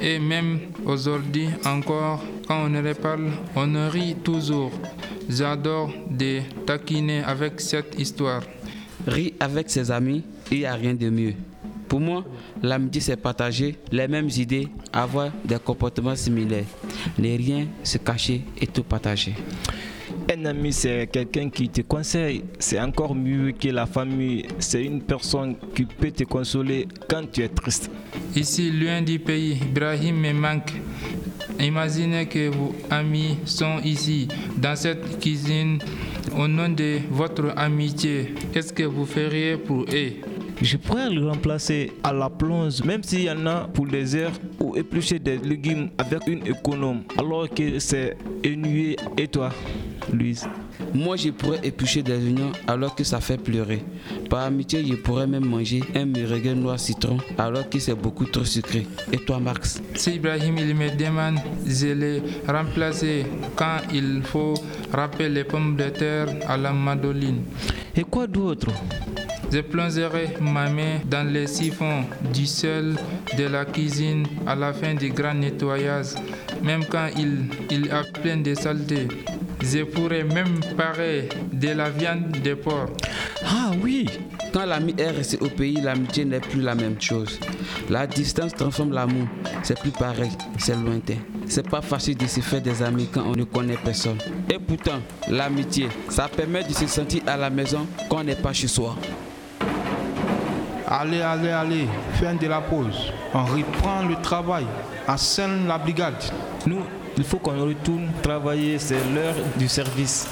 Et 0.00 0.20
même 0.20 0.60
aujourd'hui 0.86 1.48
encore, 1.66 2.22
quand 2.46 2.68
on 2.70 2.82
reparle, 2.82 3.32
on 3.56 3.90
rit 3.90 4.14
toujours. 4.22 4.70
J'adore 5.28 5.92
de 6.08 6.40
taquiner 6.64 7.22
avec 7.24 7.60
cette 7.60 7.98
histoire. 7.98 8.42
Rire 9.06 9.32
avec 9.40 9.68
ses 9.70 9.90
amis, 9.90 10.22
il 10.52 10.58
n'y 10.58 10.66
a 10.66 10.74
rien 10.74 10.94
de 10.94 11.10
mieux. 11.10 11.34
Pour 11.88 12.00
moi, 12.00 12.24
l'amitié, 12.62 13.00
c'est 13.00 13.16
partager 13.16 13.76
les 13.90 14.06
mêmes 14.06 14.28
idées, 14.36 14.68
avoir 14.92 15.30
des 15.44 15.58
comportements 15.58 16.14
similaires, 16.16 16.66
ne 17.18 17.36
rien 17.36 17.66
se 17.82 17.96
cacher 17.98 18.42
et 18.60 18.66
tout 18.66 18.82
partager. 18.82 19.34
Un 20.30 20.44
ami, 20.44 20.72
c'est 20.74 21.08
quelqu'un 21.10 21.48
qui 21.48 21.70
te 21.70 21.80
conseille. 21.80 22.44
C'est 22.58 22.78
encore 22.78 23.14
mieux 23.14 23.52
que 23.52 23.68
la 23.68 23.86
famille. 23.86 24.46
C'est 24.58 24.84
une 24.84 25.00
personne 25.00 25.56
qui 25.74 25.86
peut 25.86 26.10
te 26.10 26.24
consoler 26.24 26.86
quand 27.08 27.22
tu 27.32 27.42
es 27.42 27.48
triste. 27.48 27.90
Ici, 28.36 28.70
loin 28.70 29.00
du 29.00 29.18
pays, 29.18 29.52
Ibrahim 29.52 30.20
me 30.20 30.32
manque. 30.34 30.72
Imaginez 31.58 32.26
que 32.26 32.50
vos 32.50 32.74
amis 32.90 33.38
sont 33.46 33.78
ici, 33.82 34.28
dans 34.58 34.76
cette 34.76 35.18
cuisine, 35.18 35.78
au 36.36 36.46
nom 36.46 36.68
de 36.68 36.98
votre 37.10 37.54
amitié. 37.56 38.34
Qu'est-ce 38.52 38.72
que 38.72 38.82
vous 38.82 39.06
feriez 39.06 39.56
pour 39.56 39.86
eux? 39.92 40.12
Je 40.60 40.76
pourrais 40.76 41.10
le 41.10 41.26
remplacer 41.26 41.92
à 42.02 42.12
la 42.12 42.28
plonge, 42.28 42.82
même 42.82 43.02
s'il 43.02 43.22
y 43.22 43.30
en 43.30 43.46
a 43.46 43.68
pour 43.72 43.86
des 43.86 44.14
heures, 44.14 44.32
ou 44.60 44.76
éplucher 44.76 45.18
des 45.18 45.38
légumes 45.38 45.90
avec 45.98 46.26
une 46.26 46.46
économe, 46.46 47.02
alors 47.16 47.48
que 47.48 47.78
c'est 47.78 48.16
ennuyé. 48.44 48.96
Et 49.16 49.28
toi, 49.28 49.50
Louise? 50.12 50.48
Moi, 50.94 51.16
je 51.16 51.30
pourrais 51.30 51.60
éplucher 51.62 52.02
des 52.02 52.16
oignons 52.16 52.52
alors 52.66 52.94
que 52.94 53.04
ça 53.04 53.20
fait 53.20 53.36
pleurer. 53.36 53.82
Par 54.30 54.44
amitié, 54.44 54.84
je 54.84 54.94
pourrais 54.94 55.26
même 55.26 55.44
manger 55.44 55.82
un 55.94 56.06
meringue 56.06 56.56
noir 56.56 56.78
citron 56.78 57.18
alors 57.36 57.68
que 57.68 57.78
c'est 57.78 57.94
beaucoup 57.94 58.24
trop 58.24 58.44
sucré. 58.44 58.86
Et 59.12 59.18
toi, 59.18 59.38
Max? 59.38 59.82
Si 59.94 60.14
Ibrahim 60.14 60.56
il 60.58 60.74
me 60.74 60.96
demande, 60.96 61.38
je 61.66 61.88
les 61.88 62.22
remplacer 62.46 63.26
quand 63.56 63.78
il 63.92 64.22
faut 64.22 64.54
râper 64.92 65.28
les 65.28 65.44
pommes 65.44 65.76
de 65.76 65.88
terre 65.90 66.28
à 66.48 66.56
la 66.56 66.72
madoline. 66.72 67.42
Et 67.94 68.04
quoi 68.04 68.26
d'autre? 68.26 68.68
Je 69.50 69.60
plongerai 69.60 70.34
ma 70.40 70.68
main 70.68 71.00
dans 71.06 71.26
les 71.26 71.46
siphons 71.46 72.04
du 72.32 72.46
sel 72.46 72.96
de 73.36 73.44
la 73.44 73.64
cuisine 73.64 74.26
à 74.46 74.54
la 74.54 74.72
fin 74.72 74.94
du 74.94 75.10
grand 75.10 75.34
nettoyage, 75.34 76.14
même 76.62 76.84
quand 76.84 77.08
il, 77.16 77.46
il 77.70 77.90
a 77.90 78.02
plein 78.04 78.36
de 78.38 78.54
saleté. 78.54 79.08
Je 79.60 79.82
pourrais 79.84 80.24
même 80.24 80.60
parer 80.76 81.28
de 81.52 81.68
la 81.68 81.90
viande 81.90 82.30
de 82.42 82.54
porc. 82.54 82.90
Ah 83.44 83.70
oui 83.82 84.06
Quand 84.52 84.66
l'ami 84.66 84.94
est 84.98 85.10
resté 85.10 85.38
au 85.40 85.48
pays, 85.48 85.80
l'amitié 85.80 86.24
n'est 86.24 86.40
plus 86.40 86.60
la 86.60 86.74
même 86.74 87.00
chose. 87.00 87.40
La 87.90 88.06
distance 88.06 88.52
transforme 88.54 88.92
l'amour. 88.92 89.26
C'est 89.62 89.78
plus 89.80 89.90
pareil, 89.90 90.30
c'est 90.58 90.76
lointain. 90.76 91.16
C'est 91.48 91.68
pas 91.68 91.80
facile 91.80 92.16
de 92.16 92.26
se 92.26 92.40
faire 92.40 92.60
des 92.60 92.82
amis 92.82 93.08
quand 93.12 93.24
on 93.26 93.32
ne 93.34 93.44
connaît 93.44 93.76
personne. 93.82 94.18
Et 94.50 94.58
pourtant, 94.58 95.00
l'amitié, 95.28 95.88
ça 96.08 96.28
permet 96.28 96.62
de 96.64 96.72
se 96.72 96.86
sentir 96.86 97.22
à 97.26 97.36
la 97.36 97.50
maison 97.50 97.86
quand 98.08 98.18
on 98.18 98.24
n'est 98.24 98.36
pas 98.36 98.52
chez 98.52 98.68
soi. 98.68 98.94
Allez, 100.90 101.20
allez, 101.20 101.50
allez, 101.50 101.88
fin 102.14 102.34
de 102.34 102.46
la 102.46 102.62
pause. 102.62 103.12
On 103.34 103.44
reprend 103.44 104.04
le 104.08 104.16
travail. 104.22 104.64
scène 105.18 105.66
la 105.68 105.76
brigade. 105.76 106.14
Nous, 106.66 106.80
il 107.18 107.24
faut 107.24 107.38
qu'on 107.38 107.62
retourne 107.62 108.08
travailler, 108.22 108.78
c'est 108.78 108.96
l'heure 109.14 109.34
du 109.56 109.68
service. 109.68 110.26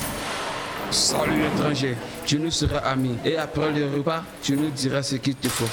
Salut 0.90 1.42
étranger, 1.44 1.94
tu 2.24 2.38
nous 2.38 2.50
seras 2.50 2.78
amis. 2.78 3.16
Et 3.22 3.36
après 3.36 3.70
le 3.70 3.84
repas, 3.98 4.22
tu 4.42 4.56
nous 4.56 4.70
diras 4.70 5.02
ce 5.02 5.16
qu'il 5.16 5.34
te 5.34 5.48
faut. 5.48 5.68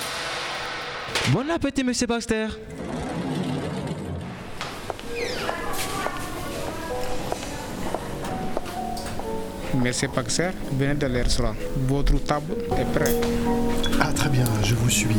Bon 1.29 1.49
appétit, 1.49 1.83
monsieur 1.85 2.07
Baxter. 2.07 2.47
Monsieur 9.75 10.09
Baxter, 10.13 10.49
venez 10.73 10.95
de 10.95 11.05
restaurant. 11.05 11.55
Votre 11.87 12.21
table 12.25 12.53
est 12.77 12.93
prête. 12.93 13.72
Ah, 14.13 14.15
très 14.15 14.29
bien, 14.29 14.45
je 14.63 14.75
vous 14.75 14.89
suis. 14.89 15.15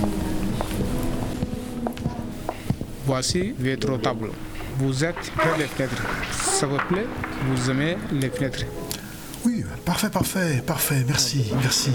Voici 3.06 3.54
votre 3.58 3.98
table. 4.00 4.30
Vous 4.78 5.04
êtes 5.04 5.30
près 5.36 5.56
des 5.58 5.64
fenêtres. 5.66 6.02
Ça 6.32 6.66
vous 6.66 6.78
plaît 6.88 7.06
Vous 7.46 7.70
aimez 7.70 7.96
les 8.12 8.30
fenêtres 8.30 8.64
Oui, 9.44 9.64
parfait, 9.84 10.10
parfait, 10.10 10.62
parfait. 10.66 11.04
Merci, 11.06 11.52
merci. 11.60 11.90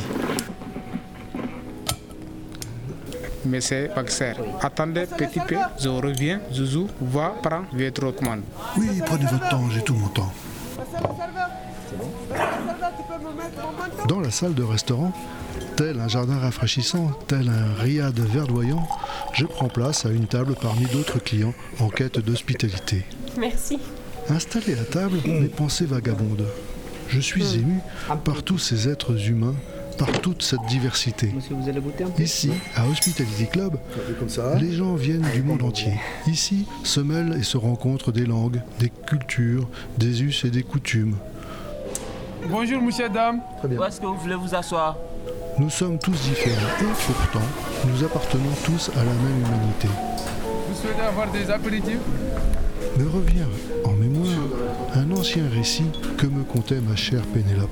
Monsieur 3.45 3.89
Baxter, 3.95 4.33
attendez 4.61 5.05
petit 5.05 5.39
peu, 5.39 5.55
je 5.79 5.89
reviens. 5.89 6.41
Zouzou 6.53 6.87
va 7.01 7.33
prendre 7.41 7.65
votre 7.73 8.11
commande. 8.11 8.41
Oui, 8.77 9.01
prenez 9.05 9.25
votre 9.25 9.49
temps, 9.49 9.69
j'ai 9.71 9.81
tout 9.81 9.95
mon 9.95 10.07
temps. 10.09 10.31
Dans 14.07 14.19
la 14.19 14.31
salle 14.31 14.53
de 14.53 14.63
restaurant, 14.63 15.11
tel 15.75 15.99
un 15.99 16.07
jardin 16.07 16.37
rafraîchissant, 16.37 17.11
tel 17.27 17.49
un 17.49 17.81
riad 17.81 18.19
verdoyant, 18.19 18.87
je 19.33 19.45
prends 19.45 19.69
place 19.69 20.05
à 20.05 20.09
une 20.09 20.27
table 20.27 20.55
parmi 20.61 20.85
d'autres 20.85 21.19
clients 21.19 21.53
en 21.79 21.89
quête 21.89 22.19
d'hospitalité. 22.19 23.05
Merci. 23.37 23.79
Installé 24.29 24.77
à 24.79 24.83
table, 24.83 25.17
mes 25.25 25.47
pensées 25.47 25.85
vagabondent. 25.85 26.47
Je 27.07 27.19
suis 27.19 27.55
ému 27.55 27.79
par 28.23 28.43
tous 28.43 28.59
ces 28.59 28.87
êtres 28.87 29.29
humains, 29.29 29.55
par 29.97 30.11
toute 30.21 30.43
cette 30.43 30.63
diversité. 30.67 31.33
Ici, 32.19 32.51
à 32.75 32.87
Hospitality 32.87 33.47
Club, 33.47 33.77
les 34.59 34.73
gens 34.73 34.93
viennent 34.95 35.27
du 35.33 35.41
monde 35.41 35.63
entier. 35.63 35.93
Ici 36.27 36.67
se 36.83 36.99
mêlent 36.99 37.35
et 37.39 37.43
se 37.43 37.57
rencontrent 37.57 38.11
des 38.11 38.25
langues, 38.25 38.61
des 38.79 38.91
cultures, 39.07 39.67
des 39.97 40.23
us 40.23 40.45
et 40.45 40.51
des 40.51 40.63
coutumes. 40.63 41.15
Bonjour, 42.47 42.81
monsieur, 42.81 43.09
dame. 43.09 43.41
Où 43.63 43.83
est-ce 43.83 43.99
que 43.99 44.05
vous 44.05 44.15
voulez 44.15 44.35
vous 44.35 44.53
asseoir? 44.53 44.95
Nous 45.59 45.69
sommes 45.69 45.99
tous 45.99 46.13
différents 46.21 46.55
et 46.81 47.13
pourtant, 47.13 47.45
nous 47.85 48.05
appartenons 48.05 48.53
tous 48.63 48.89
à 48.95 49.03
la 49.03 49.11
même 49.11 49.39
humanité. 49.45 49.89
Vous 50.69 50.81
souhaitez 50.81 51.01
avoir 51.01 51.29
des 51.33 51.51
apéritifs 51.51 51.99
Me 52.97 53.09
revient 53.09 53.43
en 53.83 53.91
mémoire 53.91 54.39
un 54.95 55.11
ancien 55.11 55.43
récit 55.53 55.91
que 56.17 56.27
me 56.27 56.43
contait 56.43 56.79
ma 56.79 56.95
chère 56.95 57.23
Pénélope. 57.33 57.69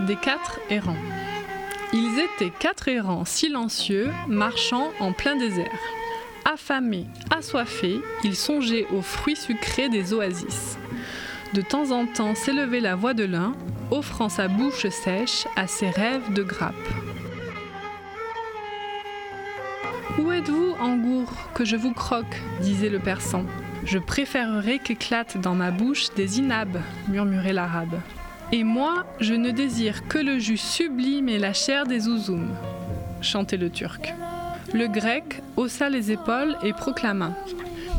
Des 0.00 0.16
quatre 0.16 0.60
errants. 0.68 0.98
Ils 1.94 2.18
étaient 2.18 2.52
quatre 2.58 2.88
errants 2.88 3.24
silencieux, 3.24 4.10
marchant 4.28 4.90
en 5.00 5.12
plein 5.12 5.36
désert. 5.36 5.78
Affamés, 6.44 7.06
assoiffés, 7.34 8.00
ils 8.24 8.36
songeaient 8.36 8.86
aux 8.92 9.00
fruits 9.00 9.36
sucrés 9.36 9.88
des 9.88 10.12
oasis. 10.12 10.76
De 11.54 11.62
temps 11.62 11.92
en 11.92 12.04
temps 12.04 12.34
s'élevait 12.34 12.80
la 12.80 12.94
voix 12.94 13.14
de 13.14 13.24
l'un, 13.24 13.54
offrant 13.90 14.28
sa 14.28 14.48
bouche 14.48 14.86
sèche 14.88 15.46
à 15.56 15.66
ses 15.66 15.88
rêves 15.88 16.34
de 16.34 16.42
grappe. 16.42 16.74
Où 20.18 20.30
êtes-vous, 20.30 20.74
Angour, 20.78 21.32
que 21.54 21.64
je 21.64 21.76
vous 21.76 21.92
croque? 21.92 22.42
disait 22.60 22.90
le 22.90 22.98
persan. 22.98 23.46
Je 23.86 23.98
préférerais 23.98 24.78
qu'éclatent 24.78 25.38
dans 25.38 25.54
ma 25.54 25.70
bouche 25.70 26.12
des 26.14 26.38
inabes, 26.38 26.80
murmurait 27.08 27.54
l'arabe. 27.54 27.98
Et 28.56 28.62
moi, 28.62 29.04
je 29.18 29.34
ne 29.34 29.50
désire 29.50 30.06
que 30.06 30.16
le 30.16 30.38
jus 30.38 30.58
sublime 30.58 31.28
et 31.28 31.40
la 31.40 31.52
chair 31.52 31.88
des 31.88 31.98
zouzoums, 31.98 32.54
chantait 33.20 33.56
le 33.56 33.68
turc. 33.68 34.14
Le 34.72 34.86
grec 34.86 35.42
haussa 35.56 35.90
les 35.90 36.12
épaules 36.12 36.56
et 36.62 36.72
proclama 36.72 37.32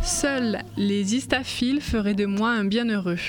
Seuls 0.01 0.59
les 0.77 1.13
istaphiles 1.13 1.81
feraient 1.81 2.13
de 2.13 2.25
moi 2.25 2.51
un 2.51 2.63
bienheureux. 2.63 3.19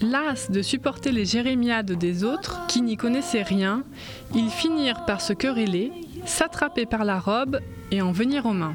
Las 0.00 0.50
de 0.50 0.60
supporter 0.60 1.12
les 1.12 1.24
jérémiades 1.24 1.92
des 1.92 2.24
autres, 2.24 2.66
qui 2.66 2.82
n'y 2.82 2.96
connaissaient 2.96 3.44
rien, 3.44 3.84
ils 4.34 4.50
finirent 4.50 5.04
par 5.04 5.20
se 5.20 5.32
quereller, 5.32 5.92
s'attraper 6.24 6.84
par 6.84 7.04
la 7.04 7.20
robe 7.20 7.60
et 7.92 8.02
en 8.02 8.10
venir 8.10 8.44
aux 8.44 8.54
mains. 8.54 8.74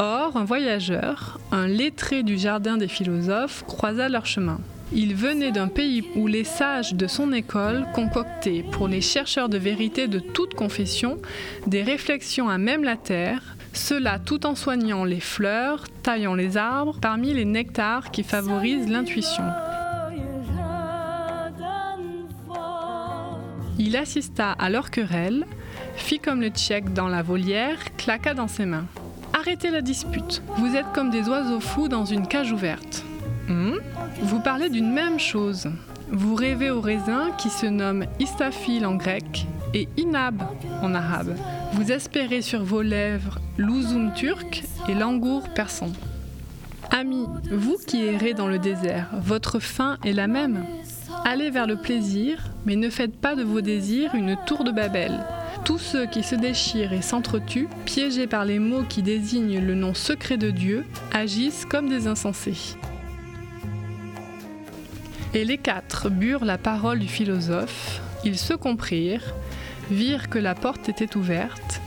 Or, 0.00 0.36
un 0.36 0.44
voyageur, 0.44 1.40
un 1.50 1.66
lettré 1.66 2.22
du 2.22 2.38
jardin 2.38 2.76
des 2.76 2.86
philosophes, 2.86 3.64
croisa 3.66 4.08
leur 4.08 4.26
chemin. 4.26 4.60
Il 4.92 5.16
venait 5.16 5.50
d'un 5.50 5.66
pays 5.66 6.04
où 6.14 6.28
les 6.28 6.44
sages 6.44 6.94
de 6.94 7.08
son 7.08 7.32
école 7.32 7.84
concoctaient 7.94 8.64
pour 8.70 8.86
les 8.86 9.00
chercheurs 9.00 9.48
de 9.48 9.58
vérité 9.58 10.06
de 10.06 10.20
toute 10.20 10.54
confession 10.54 11.18
des 11.66 11.82
réflexions 11.82 12.48
à 12.48 12.58
même 12.58 12.84
la 12.84 12.96
terre, 12.96 13.56
cela 13.72 14.20
tout 14.20 14.46
en 14.46 14.54
soignant 14.54 15.04
les 15.04 15.20
fleurs, 15.20 15.84
taillant 16.04 16.34
les 16.34 16.56
arbres 16.56 16.98
parmi 17.02 17.34
les 17.34 17.44
nectars 17.44 18.12
qui 18.12 18.22
favorisent 18.22 18.88
l'intuition. 18.88 19.44
Il 23.80 23.96
assista 23.96 24.52
à 24.52 24.70
leur 24.70 24.90
querelle, 24.90 25.44
fit 25.96 26.18
comme 26.20 26.40
le 26.40 26.48
tchèque 26.48 26.92
dans 26.94 27.08
la 27.08 27.22
volière, 27.22 27.78
claqua 27.96 28.34
dans 28.34 28.48
ses 28.48 28.64
mains. 28.64 28.86
Arrêtez 29.38 29.70
la 29.70 29.82
dispute. 29.82 30.42
Vous 30.56 30.74
êtes 30.74 30.90
comme 30.92 31.10
des 31.10 31.28
oiseaux 31.28 31.60
fous 31.60 31.86
dans 31.86 32.04
une 32.04 32.26
cage 32.26 32.50
ouverte. 32.50 33.04
Hmm? 33.46 33.76
Vous 34.20 34.40
parlez 34.40 34.68
d'une 34.68 34.90
même 34.90 35.20
chose. 35.20 35.68
Vous 36.10 36.34
rêvez 36.34 36.70
au 36.70 36.80
raisin 36.80 37.30
qui 37.38 37.48
se 37.48 37.66
nomme 37.66 38.04
istafil 38.18 38.84
en 38.84 38.96
grec 38.96 39.46
et 39.74 39.88
inab 39.96 40.42
en 40.82 40.92
arabe. 40.92 41.36
Vous 41.74 41.92
espérez 41.92 42.42
sur 42.42 42.64
vos 42.64 42.82
lèvres 42.82 43.38
l'ouzoum 43.58 44.12
turc 44.12 44.64
et 44.88 44.94
l'angour 44.94 45.48
persan. 45.50 45.92
Amis, 46.90 47.26
vous 47.52 47.76
qui 47.86 48.04
errez 48.06 48.34
dans 48.34 48.48
le 48.48 48.58
désert, 48.58 49.08
votre 49.22 49.60
fin 49.60 49.98
est 50.04 50.14
la 50.14 50.26
même. 50.26 50.64
Allez 51.24 51.50
vers 51.50 51.68
le 51.68 51.76
plaisir, 51.76 52.42
mais 52.66 52.74
ne 52.74 52.90
faites 52.90 53.16
pas 53.16 53.36
de 53.36 53.44
vos 53.44 53.60
désirs 53.60 54.16
une 54.16 54.36
tour 54.46 54.64
de 54.64 54.72
Babel. 54.72 55.24
Tous 55.64 55.78
ceux 55.78 56.06
qui 56.06 56.22
se 56.22 56.34
déchirent 56.34 56.92
et 56.92 57.02
s'entretuent, 57.02 57.68
piégés 57.84 58.26
par 58.26 58.44
les 58.44 58.58
mots 58.58 58.84
qui 58.84 59.02
désignent 59.02 59.60
le 59.60 59.74
nom 59.74 59.94
secret 59.94 60.36
de 60.36 60.50
Dieu, 60.50 60.84
agissent 61.12 61.66
comme 61.66 61.88
des 61.88 62.06
insensés. 62.06 62.76
Et 65.34 65.44
les 65.44 65.58
quatre 65.58 66.08
burent 66.08 66.46
la 66.46 66.56
parole 66.56 67.00
du 67.00 67.08
philosophe, 67.08 68.00
ils 68.24 68.38
se 68.38 68.54
comprirent, 68.54 69.34
virent 69.90 70.30
que 70.30 70.38
la 70.38 70.54
porte 70.54 70.88
était 70.88 71.16
ouverte, 71.16 71.80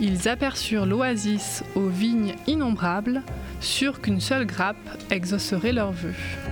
ils 0.00 0.28
aperçurent 0.28 0.86
l'oasis 0.86 1.64
aux 1.74 1.88
vignes 1.88 2.34
innombrables, 2.46 3.22
sûrs 3.60 4.00
qu'une 4.00 4.20
seule 4.20 4.46
grappe 4.46 4.76
exaucerait 5.10 5.72
leurs 5.72 5.92
vœux. 5.92 6.51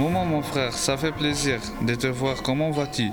Maman, 0.00 0.24
mon 0.24 0.40
frère, 0.40 0.72
ça 0.72 0.96
fait 0.96 1.12
plaisir 1.12 1.60
de 1.82 1.94
te 1.94 2.06
voir. 2.06 2.42
Comment 2.42 2.70
vas-tu? 2.70 3.10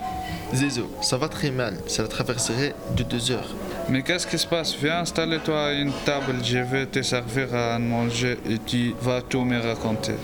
Zézo, 0.53 0.89
ça 1.01 1.17
va 1.17 1.27
très 1.27 1.51
mal. 1.51 1.74
Ça 1.86 2.08
traverserait 2.08 2.74
de 2.96 3.03
deux 3.03 3.29
heures. 3.29 3.53
Mais 3.89 4.03
qu'est-ce 4.03 4.25
qui 4.25 4.38
se 4.38 4.48
passe? 4.48 4.74
Viens, 4.82 5.00
installe-toi 5.00 5.65
à 5.65 5.74
une 5.74 5.91
table. 6.06 6.36
Je 6.41 6.60
vais 6.60 6.86
te 6.86 7.01
servir 7.01 7.53
à 7.53 7.77
manger 7.77 8.39
et 8.50 8.58
tu 8.60 8.96
vas 9.01 9.22
tout 9.22 9.44
me 9.44 9.60
raconter. 9.60 10.15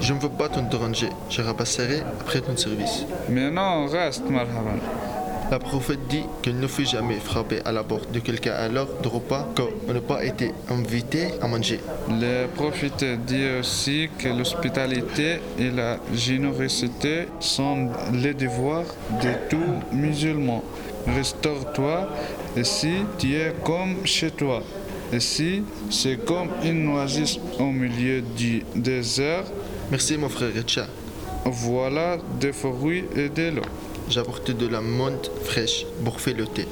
Je 0.00 0.14
ne 0.14 0.18
veux 0.18 0.30
pas 0.30 0.48
te 0.48 0.58
déranger. 0.58 1.10
Je 1.28 1.42
repasserai 1.42 2.00
après 2.18 2.40
ton 2.40 2.56
service. 2.56 3.04
Mais 3.28 3.50
non, 3.50 3.84
reste, 3.86 4.26
marhaban. 4.30 4.80
La 5.48 5.60
prophète 5.60 6.00
dit 6.08 6.24
qu'il 6.42 6.58
ne 6.58 6.66
faut 6.66 6.82
jamais 6.82 7.20
frapper 7.20 7.60
à 7.64 7.70
la 7.70 7.84
porte 7.84 8.10
de 8.10 8.18
quelqu'un 8.18 8.52
à 8.52 8.68
l'heure 8.68 8.88
de 9.00 9.06
repas 9.06 9.48
qu'on 9.54 9.92
n'a 9.92 10.00
pas 10.00 10.24
été 10.24 10.50
invité 10.68 11.28
à 11.40 11.46
manger. 11.46 11.78
Le 12.08 12.46
prophète 12.48 13.04
dit 13.26 13.46
aussi 13.60 14.08
que 14.18 14.28
l'hospitalité 14.28 15.38
et 15.56 15.70
la 15.70 15.98
générosité 16.12 17.28
sont 17.38 17.90
les 18.12 18.34
devoirs 18.34 18.86
de 19.22 19.30
tout 19.48 19.72
musulman. 19.92 20.64
Restaure-toi 21.06 22.08
ici, 22.56 23.04
tu 23.16 23.34
es 23.36 23.54
comme 23.64 24.04
chez 24.04 24.32
toi. 24.32 24.64
Ici, 25.12 25.62
c'est 25.90 26.24
comme 26.24 26.48
une 26.64 26.88
oasis 26.88 27.38
au 27.60 27.66
milieu 27.66 28.20
du 28.20 28.64
désert. 28.74 29.44
Merci 29.92 30.18
mon 30.18 30.28
frère 30.28 30.52
Richa. 30.52 30.86
Voilà 31.44 32.16
des 32.40 32.52
fruits 32.52 33.04
et 33.14 33.28
de 33.28 33.50
l'eau. 33.50 33.62
J'ai 34.08 34.20
apporté 34.20 34.54
de 34.54 34.66
la 34.68 34.80
menthe 34.80 35.30
fraîche 35.44 35.84
pour 36.04 36.20
faire 36.20 36.36
le 36.36 36.46
thé. 36.46 36.66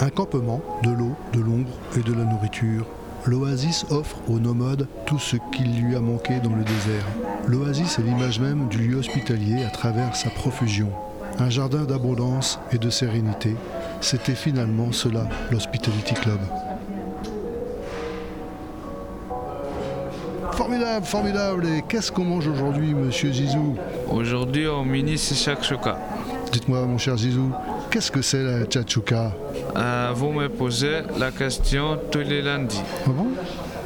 Un 0.00 0.10
campement, 0.10 0.62
de 0.82 0.90
l'eau, 0.90 1.14
de 1.32 1.40
l'ombre 1.40 1.72
et 1.96 2.00
de 2.00 2.12
la 2.12 2.24
nourriture. 2.24 2.86
L'oasis 3.26 3.84
offre 3.90 4.18
aux 4.28 4.38
nomades 4.38 4.86
tout 5.06 5.18
ce 5.18 5.36
qu'il 5.52 5.82
lui 5.82 5.96
a 5.96 6.00
manqué 6.00 6.38
dans 6.40 6.54
le 6.54 6.64
désert. 6.64 7.06
L'oasis 7.46 7.98
est 7.98 8.02
l'image 8.02 8.40
même 8.40 8.68
du 8.68 8.78
lieu 8.78 8.96
hospitalier 8.98 9.64
à 9.64 9.70
travers 9.70 10.14
sa 10.16 10.30
profusion. 10.30 10.90
Un 11.38 11.50
jardin 11.50 11.84
d'abondance 11.84 12.58
et 12.72 12.78
de 12.78 12.88
sérénité. 12.88 13.56
C'était 14.00 14.34
finalement 14.34 14.92
cela, 14.92 15.28
l'Hospitality 15.50 16.14
Club. 16.14 16.38
Formidable, 20.56 21.04
formidable. 21.04 21.66
Et 21.66 21.82
qu'est-ce 21.86 22.10
qu'on 22.10 22.24
mange 22.24 22.46
aujourd'hui, 22.48 22.94
monsieur 22.94 23.30
Zizou 23.30 23.76
Aujourd'hui, 24.10 24.66
au 24.66 24.84
mini, 24.84 25.18
c'est 25.18 25.34
shakshuka. 25.34 25.98
Dites-moi, 26.50 26.80
mon 26.86 26.96
cher 26.96 27.14
Zizou, 27.18 27.52
qu'est-ce 27.90 28.10
que 28.10 28.22
c'est 28.22 28.42
la 28.42 28.64
tchatchouka 28.64 29.32
Euh, 29.76 30.12
vous 30.14 30.32
me 30.32 30.48
posez 30.48 31.02
la 31.18 31.30
question 31.30 31.98
tous 32.10 32.20
les 32.20 32.40
lundis. 32.40 32.80
Ah 33.06 33.10
bon? 33.10 33.26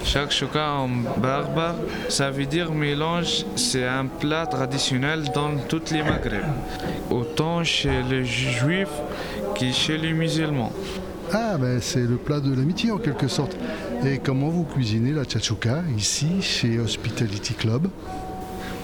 Shakshuka 0.05 0.73
en 0.75 0.89
barbare, 1.21 1.75
ça 2.09 2.31
veut 2.31 2.47
dire 2.47 2.71
mélange, 2.73 3.45
c'est 3.57 3.85
un 3.87 4.07
plat 4.07 4.47
traditionnel 4.47 5.25
dans 5.35 5.57
toutes 5.69 5.91
les 5.91 6.05
Maghreb. 6.05 6.45
Autant 7.11 7.65
chez 7.65 8.03
les 8.09 8.25
juifs 8.25 8.89
que 9.59 9.73
chez 9.73 9.99
les 9.99 10.13
musulmans. 10.13 10.73
Ah, 11.33 11.57
ben 11.59 11.79
c'est 11.81 12.01
le 12.01 12.17
plat 12.17 12.41
de 12.41 12.55
l'amitié 12.55 12.91
en 12.93 12.99
quelque 12.99 13.29
sorte. 13.29 13.57
Et 14.07 14.19
comment 14.19 14.49
vous 14.49 14.65
cuisinez 14.65 15.13
la 15.13 15.25
tchatchouka 15.25 15.83
ici, 15.97 16.41
chez 16.41 16.79
Hospitality 16.79 17.53
Club 17.53 17.89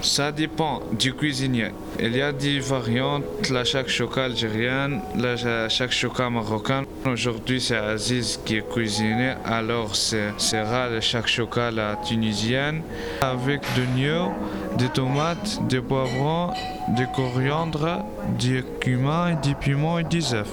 Ça 0.03 0.31
dépend 0.31 0.81
du 0.97 1.11
cuisinier. 1.13 1.69
Il 1.99 2.15
y 2.15 2.21
a 2.21 2.31
des 2.31 2.59
variantes, 2.59 3.23
la 3.49 3.63
shakshuka 3.63 4.25
algérienne, 4.25 5.01
la 5.15 5.69
shakshuka 5.69 6.29
marocaine. 6.29 6.85
Aujourd'hui, 7.05 7.59
c'est 7.59 7.77
Aziz 7.77 8.39
qui 8.45 8.57
est 8.57 8.69
cuisiné, 8.69 9.33
alors 9.43 9.95
ce 9.95 10.29
sera 10.37 10.87
la 10.87 11.01
shakshuka 11.01 11.71
la 11.71 11.95
tunisienne 11.95 12.81
avec 13.21 13.61
de 13.75 13.81
l'oignon, 13.81 14.33
des 14.77 14.89
tomates, 14.89 15.59
des 15.67 15.81
poivrons, 15.81 16.51
du 16.95 17.07
coriandre, 17.15 18.05
du 18.37 18.63
cumin, 18.79 19.35
du 19.41 19.55
piment 19.55 19.99
et 19.99 20.03
des 20.03 20.33
œufs. 20.33 20.47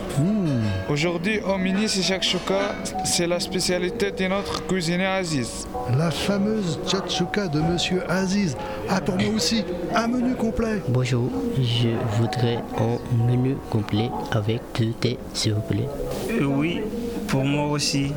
Aujourd'hui, 0.89 1.41
au 1.41 1.59
mini, 1.59 1.89
c'est 1.89 2.03
shakshuka, 2.03 2.75
c'est 3.05 3.27
la 3.27 3.41
spécialité 3.41 4.11
de 4.11 4.27
notre 4.27 4.65
cuisinier 4.67 5.07
Aziz. 5.07 5.67
La 5.99 6.11
fameuse 6.11 6.79
tchatchouka 6.87 7.49
de 7.49 7.61
monsieur 7.61 8.03
Aziz. 8.11 8.57
Ah, 8.89 9.01
pour 9.01 9.17
moi 9.17 9.35
aussi, 9.35 9.65
un 9.95 10.07
menu 10.09 10.35
complet. 10.35 10.83
Bonjour, 10.89 11.31
je 11.59 11.89
voudrais 12.19 12.59
un 12.79 13.27
menu 13.27 13.57
complet 13.71 14.11
avec 14.33 14.61
deux 14.79 14.93
thés, 15.01 15.19
s'il 15.33 15.55
vous 15.55 15.61
plaît. 15.63 15.89
Euh, 16.31 16.45
Oui, 16.45 16.81
pour 17.29 17.45
moi 17.45 17.67
aussi. 17.69 18.13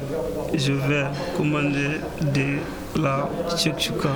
Je 0.54 0.72
vais 0.74 1.06
commander 1.36 2.00
de 2.22 3.02
la 3.02 3.28
shakshuka. 3.58 4.10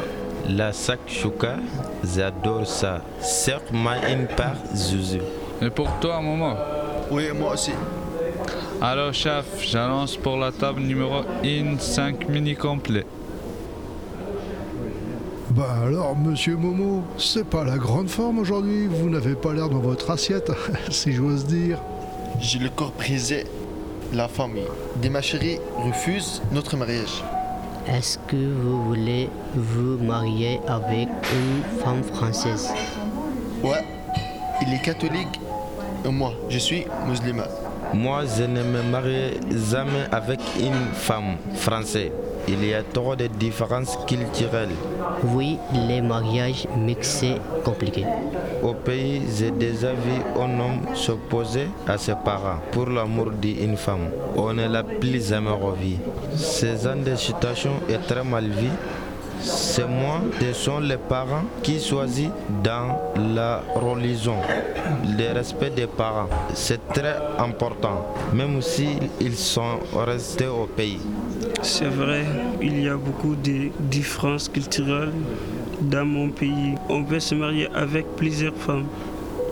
La 0.50 0.72
shakshuka, 0.72 1.58
j'adore 2.04 2.66
ça. 2.66 3.02
Serre-moi 3.20 3.94
une 4.10 4.28
part, 4.28 4.56
Zuzu. 4.76 5.22
Et 5.62 5.70
pour 5.70 5.90
toi, 6.00 6.20
maman 6.22 6.56
Oui, 7.12 7.26
moi 7.34 7.54
aussi. 7.54 7.72
Alors, 8.82 9.14
chef, 9.14 9.46
j'annonce 9.62 10.18
pour 10.18 10.38
la 10.38 10.52
table 10.52 10.82
numéro 10.82 11.22
1 11.44 11.78
5 11.78 12.28
mini 12.28 12.56
complets. 12.56 13.06
Bah 15.52 15.76
alors, 15.86 16.18
monsieur 16.18 16.56
Momo, 16.56 17.04
c'est 17.18 17.46
pas 17.46 17.64
la 17.64 17.78
grande 17.78 18.10
forme 18.10 18.40
aujourd'hui. 18.40 18.88
Vous 18.88 19.10
n'avez 19.10 19.36
pas 19.36 19.54
l'air 19.54 19.70
dans 19.70 19.80
votre 19.80 20.10
assiette, 20.10 20.52
si 20.90 21.12
j'ose 21.12 21.46
dire. 21.46 21.78
J'ai 22.40 22.60
le 22.60 22.70
corps 22.70 22.94
brisé. 22.98 23.46
La 24.14 24.28
famille 24.28 24.64
de 25.02 25.10
ma 25.10 25.22
chérie 25.22 25.60
refuse 25.78 26.42
notre 26.52 26.76
mariage. 26.76 27.24
Est-ce 27.88 28.18
que 28.28 28.36
vous 28.36 28.84
voulez 28.84 29.30
vous 29.56 29.98
marier 30.04 30.60
avec 30.68 31.08
une 31.34 31.80
femme 31.80 32.04
française? 32.04 32.72
Ouais, 33.64 33.84
il 34.62 34.74
est 34.74 34.82
catholique 34.82 35.40
et 36.06 36.10
moi, 36.10 36.34
je 36.50 36.58
suis 36.58 36.86
musulman. 37.08 37.44
Moi, 37.94 38.24
je 38.38 38.44
ne 38.44 38.64
me 38.64 38.82
marie 38.84 39.40
jamais 39.70 40.06
avec 40.12 40.40
une 40.60 40.94
femme 40.94 41.36
française. 41.56 42.12
Il 42.48 42.66
y 42.66 42.74
a 42.74 42.84
trop 42.84 43.16
de 43.16 43.28
différences 43.28 43.98
culturelles. 44.08 44.70
Oui, 45.36 45.58
les 45.88 46.02
mariages 46.02 46.68
mixés 46.78 47.36
compliqués. 47.64 48.06
Au 48.64 48.74
pays, 48.74 49.22
j'ai 49.38 49.52
déjà 49.52 49.92
vu 49.92 50.22
un 50.40 50.60
homme 50.60 50.96
s'opposer 50.96 51.68
à 51.88 51.98
ses 51.98 52.16
parents 52.16 52.60
pour 52.72 52.88
l'amour 52.90 53.32
d'une 53.32 53.76
femme. 53.78 54.10
On 54.36 54.54
ne 54.54 54.68
l'a 54.68 54.84
plus 54.84 55.28
jamais 55.28 55.52
revu. 55.52 55.98
Ce 56.36 56.66
genre 56.78 56.96
de 56.96 57.16
situation 57.16 57.72
est 57.90 58.00
très 58.08 58.24
mal 58.24 58.46
vu. 58.46 58.70
C'est 59.44 59.88
moi, 59.88 60.22
ce 60.40 60.54
sont 60.54 60.80
les 60.80 60.98
parents 60.98 61.44
qui 61.64 61.80
choisissent 61.80 62.30
dans 62.64 63.00
la 63.18 63.64
religion 63.76 64.36
le 65.04 65.34
respect 65.34 65.72
des 65.72 65.88
parents. 65.88 66.30
C'est 66.54 66.94
très 66.94 67.16
important, 67.40 68.14
même 68.34 68.62
s'ils 68.62 69.36
sont 69.36 69.80
restés 69.96 70.48
au 70.48 70.66
pays. 70.66 71.00
C'est 71.64 71.88
vrai, 71.90 72.26
il 72.62 72.84
y 72.84 72.90
a 72.90 72.96
beaucoup 72.96 73.36
de 73.36 73.70
différences 73.80 74.48
culturelles 74.48 75.14
dans 75.82 76.06
mon 76.06 76.30
pays. 76.30 76.76
On 76.90 77.04
peut 77.04 77.20
se 77.20 77.34
marier 77.34 77.68
avec 77.74 78.06
plusieurs 78.16 78.56
femmes, 78.56 78.86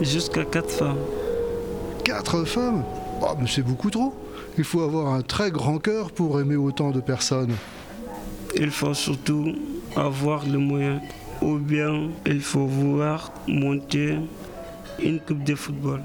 jusqu'à 0.01 0.45
quatre 0.45 0.69
femmes. 0.69 0.97
Quatre 2.03 2.43
femmes? 2.45 2.83
Oh, 3.21 3.35
mais 3.39 3.47
c'est 3.47 3.63
beaucoup 3.63 3.89
trop. 3.89 4.13
Il 4.57 4.63
faut 4.63 4.81
avoir 4.81 5.13
un 5.13 5.21
très 5.21 5.51
grand 5.51 5.77
cœur 5.79 6.11
pour 6.11 6.39
aimer 6.39 6.55
autant 6.55 6.91
de 6.91 6.99
personnes. 6.99 7.55
Il 8.55 8.71
faut 8.71 8.93
surtout 8.93 9.53
avoir 9.95 10.45
le 10.45 10.57
moyen. 10.57 11.01
Ou 11.41 11.57
bien 11.57 12.09
il 12.25 12.41
faut 12.41 12.65
vouloir 12.65 13.31
monter 13.47 14.17
une 15.01 15.19
coupe 15.19 15.43
de 15.43 15.55
football. 15.55 16.01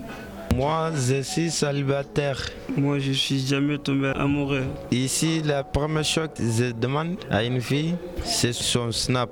Moi, 0.55 0.93
je 0.95 1.23
suis 1.23 1.51
célibataire. 1.51 2.41
Moi, 2.77 3.01
je 3.01 3.11
suis 3.11 3.45
jamais 3.45 3.77
tombé 3.79 4.13
amoureux. 4.15 4.63
Ici, 4.93 5.43
la 5.45 5.65
première 5.65 6.05
chose 6.05 6.29
que 6.37 6.45
je 6.45 6.71
demande 6.71 7.17
à 7.29 7.43
une 7.43 7.61
fille, 7.61 7.97
c'est 8.23 8.53
son 8.53 8.93
snap. 8.93 9.31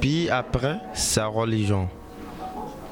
Puis 0.00 0.30
après, 0.30 0.78
sa 0.94 1.26
religion. 1.26 1.88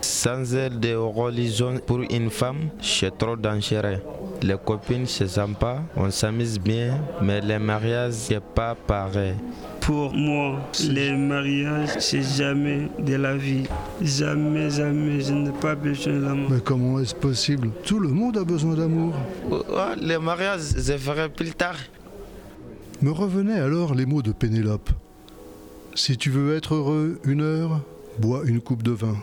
Sans 0.02 0.54
elle 0.54 0.78
de 0.80 0.94
religion 0.94 1.78
pour 1.86 2.00
une 2.10 2.28
femme, 2.28 2.68
c'est 2.82 3.16
trop 3.16 3.36
dangereux. 3.36 4.00
Les 4.42 4.56
copines, 4.62 5.06
c'est 5.06 5.28
sympa, 5.28 5.82
on 5.96 6.10
s'amuse 6.10 6.58
bien, 6.58 6.98
mais 7.22 7.40
les 7.40 7.58
mariages, 7.58 8.12
c'est 8.12 8.42
pas 8.42 8.74
pareil. 8.74 9.34
Pour 9.82 10.14
moi, 10.14 10.60
les 10.88 11.12
mariages, 11.12 11.98
c'est 11.98 12.22
jamais 12.22 12.88
de 12.98 13.16
la 13.16 13.36
vie. 13.36 13.64
Jamais, 14.00 14.70
jamais, 14.70 15.20
je 15.20 15.32
n'ai 15.32 15.50
pas 15.50 15.74
besoin 15.74 16.20
d'amour. 16.20 16.50
Mais 16.50 16.60
comment 16.60 17.00
est-ce 17.00 17.14
possible? 17.14 17.70
Tout 17.84 17.98
le 17.98 18.08
monde 18.08 18.38
a 18.38 18.44
besoin 18.44 18.74
d'amour. 18.74 19.12
Les 20.00 20.18
mariages, 20.18 20.76
je 20.76 20.96
ferai 20.96 21.28
plus 21.28 21.50
tard. 21.50 21.76
Me 23.00 23.10
revenaient 23.10 23.58
alors 23.58 23.94
les 23.94 24.06
mots 24.06 24.22
de 24.22 24.30
Pénélope. 24.30 24.90
Si 25.94 26.16
tu 26.16 26.30
veux 26.30 26.56
être 26.56 26.74
heureux 26.76 27.20
une 27.24 27.42
heure, 27.42 27.80
bois 28.20 28.42
une 28.46 28.60
coupe 28.60 28.84
de 28.84 28.92
vin. 28.92 29.16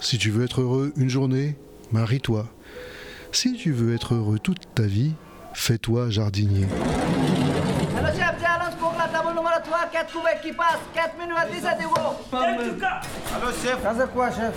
Si 0.00 0.16
tu 0.16 0.30
veux 0.30 0.44
être 0.44 0.62
heureux 0.62 0.92
une 0.96 1.10
journée, 1.10 1.56
marie-toi. 1.92 2.46
Si 3.32 3.52
tu 3.52 3.70
veux 3.72 3.94
être 3.94 4.14
heureux 4.14 4.38
toute 4.38 4.62
ta 4.74 4.84
vie, 4.84 5.12
fais-toi 5.52 6.08
jardinier. 6.08 6.64
Alors 9.28 9.34
chef, 9.34 9.34
j'allonge 9.34 9.34
pour 9.34 9.44
la 9.44 9.60
table 9.60 9.60
numéro 9.60 9.60
3, 9.64 9.78
4 9.92 10.12
couverts 10.12 10.40
qui 10.40 10.52
passent, 10.52 10.78
4 10.94 11.18
minutes 11.18 11.36
à 11.36 11.46
17 11.46 11.78
euros. 11.84 12.16
Allô 12.32 13.52
chef 13.62 13.82
Ça 13.82 13.94
c'est 13.98 14.12
quoi 14.12 14.30
chef 14.30 14.54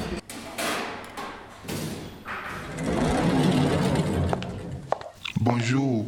Bonjour, 5.39 6.05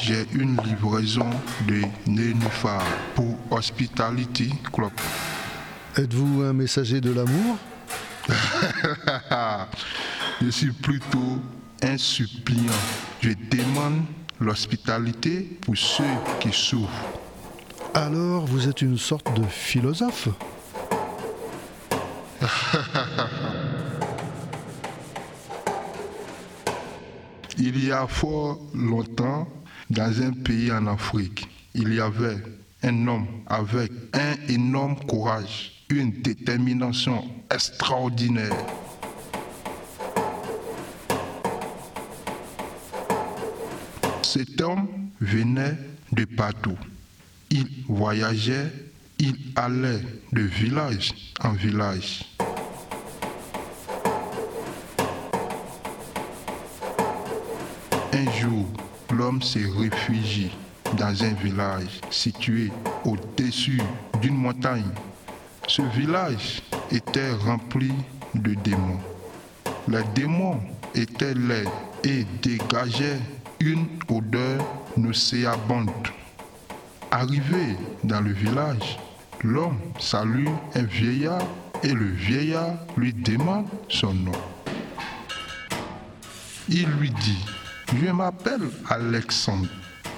j'ai 0.00 0.26
une 0.34 0.56
livraison 0.62 1.30
de 1.66 1.82
nénuphar 2.06 2.82
pour 3.14 3.36
Hospitality 3.50 4.54
Club. 4.72 4.92
Êtes-vous 5.96 6.42
un 6.42 6.52
messager 6.52 7.00
de 7.00 7.12
l'amour? 7.12 7.56
Je 10.42 10.48
suis 10.50 10.72
plutôt 10.72 11.38
un 11.82 11.98
suppliant. 11.98 12.72
Je 13.20 13.30
demande 13.30 14.04
l'hospitalité 14.40 15.58
pour 15.62 15.76
ceux 15.76 16.04
qui 16.38 16.52
souffrent. 16.52 17.19
Alors 17.94 18.46
vous 18.46 18.68
êtes 18.68 18.82
une 18.82 18.98
sorte 18.98 19.34
de 19.34 19.42
philosophe 19.44 20.28
Il 27.58 27.84
y 27.84 27.90
a 27.90 28.06
fort 28.06 28.60
longtemps, 28.74 29.48
dans 29.90 30.22
un 30.22 30.30
pays 30.32 30.70
en 30.70 30.86
Afrique, 30.86 31.48
il 31.74 31.92
y 31.92 32.00
avait 32.00 32.38
un 32.82 33.08
homme 33.08 33.26
avec 33.46 33.90
un 34.14 34.36
énorme 34.48 34.96
courage, 35.06 35.84
une 35.90 36.12
détermination 36.22 37.24
extraordinaire. 37.52 38.56
Cet 44.22 44.60
homme 44.60 44.86
venait 45.20 45.76
de 46.12 46.24
partout. 46.24 46.78
Il 47.52 47.66
voyageait, 47.88 48.70
il 49.18 49.34
allait 49.56 50.00
de 50.32 50.42
village 50.42 51.12
en 51.42 51.52
village. 51.52 52.22
Un 58.12 58.30
jour, 58.38 58.66
l'homme 59.12 59.42
se 59.42 59.58
réfugie 59.58 60.52
dans 60.96 61.24
un 61.24 61.32
village 61.34 62.00
situé 62.10 62.70
au-dessus 63.04 63.80
d'une 64.20 64.36
montagne. 64.36 64.92
Ce 65.66 65.82
village 65.82 66.62
était 66.92 67.32
rempli 67.32 67.90
de 68.34 68.54
démons. 68.54 69.00
Les 69.88 70.04
démons 70.14 70.60
étaient 70.94 71.34
laids 71.34 71.64
et 72.04 72.24
dégageaient 72.42 73.20
une 73.58 73.86
odeur 74.08 74.64
nauséabonde. 74.96 75.90
Arrivé 77.10 77.76
dans 78.04 78.20
le 78.20 78.32
village, 78.32 78.98
l'homme 79.42 79.78
salue 79.98 80.46
un 80.74 80.82
vieillard 80.82 81.42
et 81.82 81.92
le 81.92 82.06
vieillard 82.06 82.74
lui 82.96 83.12
demande 83.12 83.66
son 83.88 84.14
nom. 84.14 84.32
Il 86.68 86.86
lui 87.00 87.10
dit, 87.10 87.44
je 88.00 88.10
m'appelle 88.12 88.68
Alexandre. 88.88 89.68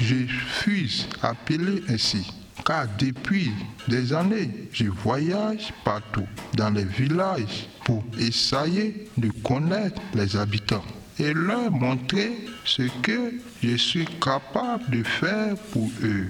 Je 0.00 0.26
suis 0.60 1.08
appelé 1.22 1.82
ainsi 1.88 2.30
car 2.64 2.86
depuis 2.98 3.50
des 3.88 4.12
années, 4.12 4.50
je 4.72 4.84
voyage 4.86 5.72
partout 5.84 6.26
dans 6.54 6.70
les 6.70 6.84
villages 6.84 7.68
pour 7.84 8.04
essayer 8.18 9.08
de 9.16 9.30
connaître 9.42 10.00
les 10.14 10.36
habitants 10.36 10.84
et 11.18 11.32
leur 11.32 11.70
montrer 11.70 12.32
ce 12.64 12.82
que 13.02 13.34
je 13.62 13.76
suis 13.76 14.06
capable 14.20 14.90
de 14.90 15.02
faire 15.02 15.56
pour 15.72 15.90
eux. 16.02 16.28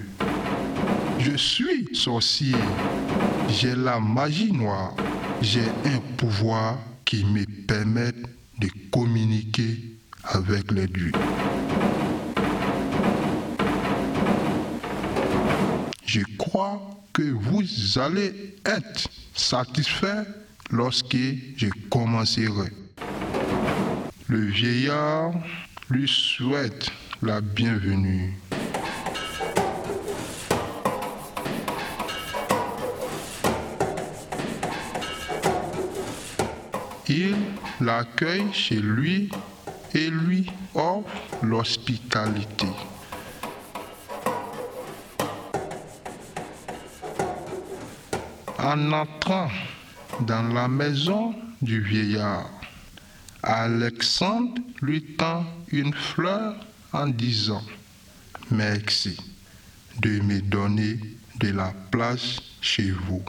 Je 1.19 1.37
suis 1.37 1.95
sorcier. 1.95 2.55
J'ai 3.49 3.75
la 3.75 3.99
magie 3.99 4.51
noire. 4.51 4.95
J'ai 5.41 5.67
un 5.85 5.99
pouvoir 6.17 6.77
qui 7.05 7.23
me 7.25 7.45
permet 7.65 8.11
de 8.59 8.69
communiquer 8.91 9.77
avec 10.23 10.71
les 10.71 10.87
dieux. 10.87 11.11
Je 16.05 16.21
crois 16.37 16.79
que 17.11 17.23
vous 17.23 17.63
allez 17.99 18.55
être 18.65 19.07
satisfait 19.33 20.23
lorsque 20.69 21.17
je 21.57 21.67
commencerai. 21.89 22.71
Le 24.27 24.45
vieillard 24.45 25.33
lui 25.89 26.07
souhaite 26.07 26.91
la 27.21 27.41
bienvenue. 27.41 28.33
L'accueille 37.93 38.51
chez 38.51 38.79
lui 38.79 39.29
et 39.93 40.09
lui 40.09 40.49
offre 40.73 41.05
l'hospitalité. 41.43 42.67
En 48.57 48.91
entrant 48.91 49.51
dans 50.21 50.47
la 50.53 50.67
maison 50.67 51.35
du 51.61 51.81
vieillard, 51.81 52.49
Alexandre 53.43 54.59
lui 54.81 55.03
tend 55.15 55.45
une 55.67 55.93
fleur 55.93 56.55
en 56.93 57.07
disant 57.07 57.63
Merci 58.49 59.17
de 60.01 60.19
me 60.21 60.41
donner 60.41 60.99
de 61.39 61.49
la 61.49 61.71
place 61.91 62.39
chez 62.61 62.89
vous. 62.89 63.23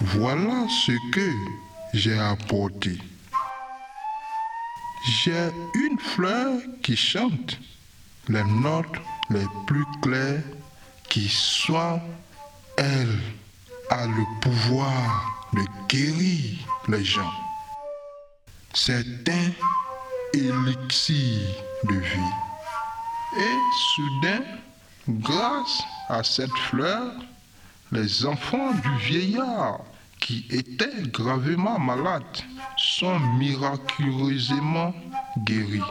Voilà 0.00 0.68
ce 0.68 0.92
que 1.10 1.32
j'ai 1.92 2.18
apporté. 2.18 2.98
J'ai 5.08 5.50
une 5.74 5.98
fleur 5.98 6.60
qui 6.82 6.96
chante 6.96 7.58
les 8.28 8.44
notes 8.44 8.86
les 9.30 9.46
plus 9.66 9.84
claires 10.00 10.42
qui 11.08 11.28
soit 11.28 12.00
elle 12.76 13.18
a 13.90 14.06
le 14.06 14.40
pouvoir 14.40 15.48
de 15.52 15.62
guérir 15.88 16.58
les 16.86 17.04
gens. 17.04 17.32
C'est 18.74 19.28
un 19.28 19.50
élixir 20.32 21.40
de 21.84 21.94
vie. 21.94 22.34
Et 23.36 23.58
soudain, 23.94 24.44
grâce 25.08 25.82
à 26.08 26.22
cette 26.22 26.56
fleur, 26.70 27.12
les 27.90 28.26
enfants 28.26 28.72
du 28.72 28.96
vieillard 28.98 29.80
qui 30.20 30.46
étaient 30.50 31.02
gravement 31.12 31.78
malades 31.78 32.22
sont 32.76 33.18
miraculeusement 33.38 34.94
guéris. 35.44 35.82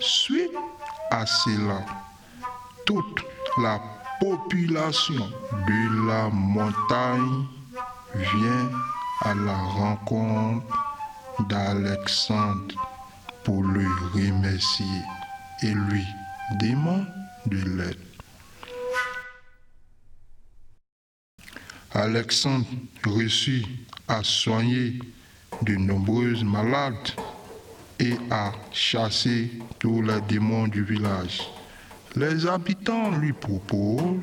Suite 0.00 0.50
à 1.10 1.26
cela, 1.26 1.84
toute 2.86 3.20
la 3.62 3.80
population 4.20 5.28
de 5.66 6.06
la 6.08 6.28
montagne 6.30 7.46
vient 8.14 8.70
à 9.22 9.34
la 9.34 9.56
rencontre 9.56 10.66
d'Alexandre 11.48 12.74
pour 13.44 13.62
le 13.62 13.86
remercier 14.14 15.02
et 15.62 15.72
lui 15.72 16.04
demande 16.60 17.06
de 17.46 17.58
l'aide. 17.76 18.09
Alexandre 21.92 22.66
réussit 23.04 23.66
à 24.06 24.22
soigner 24.22 24.98
de 25.62 25.74
nombreuses 25.74 26.44
malades 26.44 27.10
et 27.98 28.14
à 28.30 28.52
chasser 28.72 29.50
tous 29.78 30.00
les 30.00 30.20
démons 30.28 30.68
du 30.68 30.84
village. 30.84 31.40
Les 32.14 32.46
habitants 32.46 33.10
lui 33.18 33.32
proposent 33.32 34.22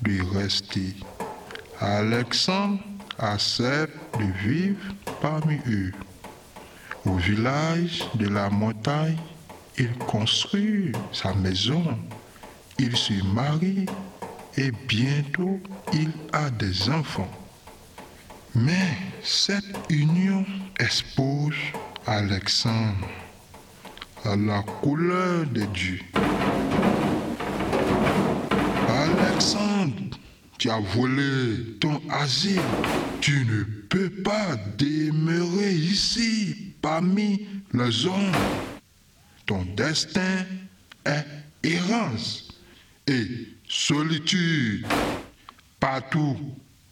de 0.00 0.22
rester. 0.38 0.94
Alexandre 1.80 2.80
accepte 3.18 3.96
de 4.18 4.48
vivre 4.48 4.80
parmi 5.20 5.58
eux. 5.68 5.92
Au 7.04 7.16
village 7.16 8.04
de 8.14 8.28
la 8.28 8.48
montagne, 8.48 9.18
il 9.78 9.92
construit 9.98 10.92
sa 11.12 11.34
maison, 11.34 11.98
il 12.78 12.96
se 12.96 13.22
marie 13.34 13.86
et 14.56 14.70
bientôt 14.88 15.60
il 15.92 16.10
a 16.32 16.50
des 16.50 16.90
enfants. 16.90 17.30
Mais 18.54 18.96
cette 19.22 19.76
union 19.88 20.44
expose 20.78 21.54
Alexandre 22.06 23.08
à 24.24 24.36
la 24.36 24.62
couleur 24.62 25.46
de 25.46 25.62
Dieu. 25.66 26.00
Alexandre, 28.88 30.18
tu 30.58 30.70
as 30.70 30.80
volé 30.80 31.78
ton 31.80 32.00
asile. 32.10 32.60
Tu 33.20 33.44
ne 33.46 33.64
peux 33.88 34.10
pas 34.10 34.56
demeurer 34.78 35.72
ici 35.72 36.74
parmi 36.82 37.46
les 37.72 38.06
hommes. 38.06 38.32
Ton 39.46 39.64
destin 39.76 40.44
est 41.04 41.24
errance 41.64 42.48
et 43.06 43.26
solitude. 43.72 44.86
Partout 45.80 46.36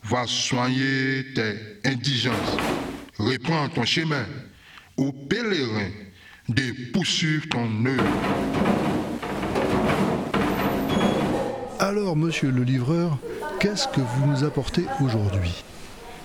va 0.02 0.26
soigner 0.26 1.26
tes 1.34 1.54
indigences. 1.84 2.56
Reprends 3.18 3.68
ton 3.68 3.84
chemin 3.84 4.24
aux 4.96 5.12
pèlerins 5.12 5.92
de 6.48 6.90
poursuivre 6.92 7.46
ton 7.50 7.68
œuvre. 7.84 8.04
Alors, 11.78 12.16
monsieur 12.16 12.50
le 12.50 12.62
livreur, 12.62 13.18
qu'est-ce 13.60 13.86
que 13.88 14.00
vous 14.00 14.26
nous 14.26 14.42
apportez 14.42 14.86
aujourd'hui? 15.02 15.62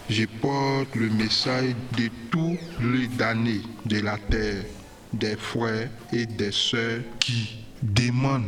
Je 0.10 0.24
porte 0.26 0.96
le 0.96 1.10
message 1.10 1.76
de 1.98 2.10
tous 2.32 2.58
les 2.82 3.08
damnés 3.08 3.62
de 3.86 4.00
la 4.00 4.18
terre, 4.18 4.64
des 5.12 5.36
frères 5.36 5.90
et 6.14 6.26
des 6.26 6.52
sœurs 6.52 7.02
qui 7.20 7.58
demandent 7.82 8.48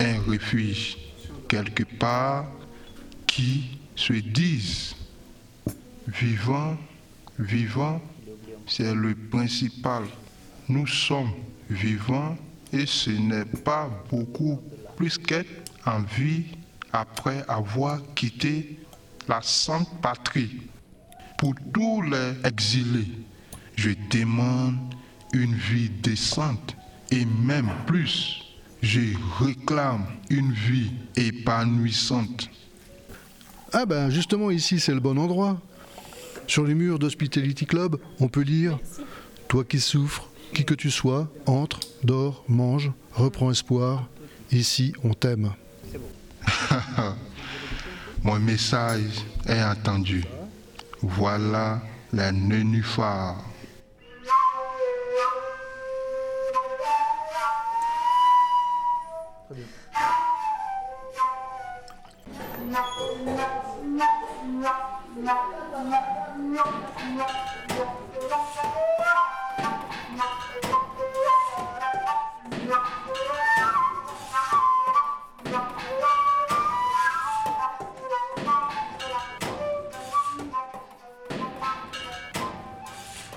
un 0.00 0.18
refuge 0.30 0.96
quelque 1.48 1.84
part, 1.84 2.46
qui 3.26 3.78
se 3.94 4.12
disent 4.12 4.94
vivants, 6.06 6.76
vivants, 7.38 8.00
c'est 8.66 8.94
le 8.94 9.14
principal. 9.14 10.04
Nous 10.68 10.86
sommes 10.86 11.32
vivants 11.70 12.36
et 12.72 12.86
ce 12.86 13.10
n'est 13.10 13.44
pas 13.44 13.88
beaucoup 14.10 14.60
plus 14.96 15.18
qu'être 15.18 15.70
en 15.84 16.00
vie 16.00 16.44
après 16.92 17.44
avoir 17.48 18.00
quitté 18.14 18.78
la 19.28 19.40
sainte 19.42 19.88
patrie. 20.00 20.62
Pour 21.38 21.54
tous 21.72 22.02
les 22.02 22.32
exilés, 22.48 23.08
je 23.76 23.90
demande 24.10 24.94
une 25.32 25.54
vie 25.54 25.90
décente 25.90 26.74
et 27.10 27.24
même 27.24 27.70
plus. 27.86 28.45
Je 28.86 29.00
réclame 29.40 30.06
une 30.30 30.52
vie 30.52 30.92
épanouissante. 31.16 32.48
Ah 33.72 33.84
ben 33.84 34.10
justement 34.10 34.52
ici 34.52 34.78
c'est 34.78 34.94
le 34.94 35.00
bon 35.00 35.18
endroit. 35.18 35.60
Sur 36.46 36.62
les 36.62 36.74
murs 36.76 37.00
d'Hospitality 37.00 37.66
Club, 37.66 37.96
on 38.20 38.28
peut 38.28 38.42
lire 38.42 38.78
Toi 39.48 39.64
qui 39.64 39.80
souffres, 39.80 40.28
qui 40.54 40.64
que 40.64 40.74
tu 40.74 40.92
sois, 40.92 41.28
entre, 41.46 41.80
dors, 42.04 42.44
mange, 42.46 42.92
reprends 43.12 43.50
espoir. 43.50 44.08
Ici 44.52 44.92
on 45.02 45.14
t'aime. 45.14 45.52
Mon 48.22 48.38
message 48.38 49.24
est 49.48 49.64
entendu. 49.64 50.22
Voilà 51.02 51.82
les 52.12 52.30
nénuphars. 52.30 53.44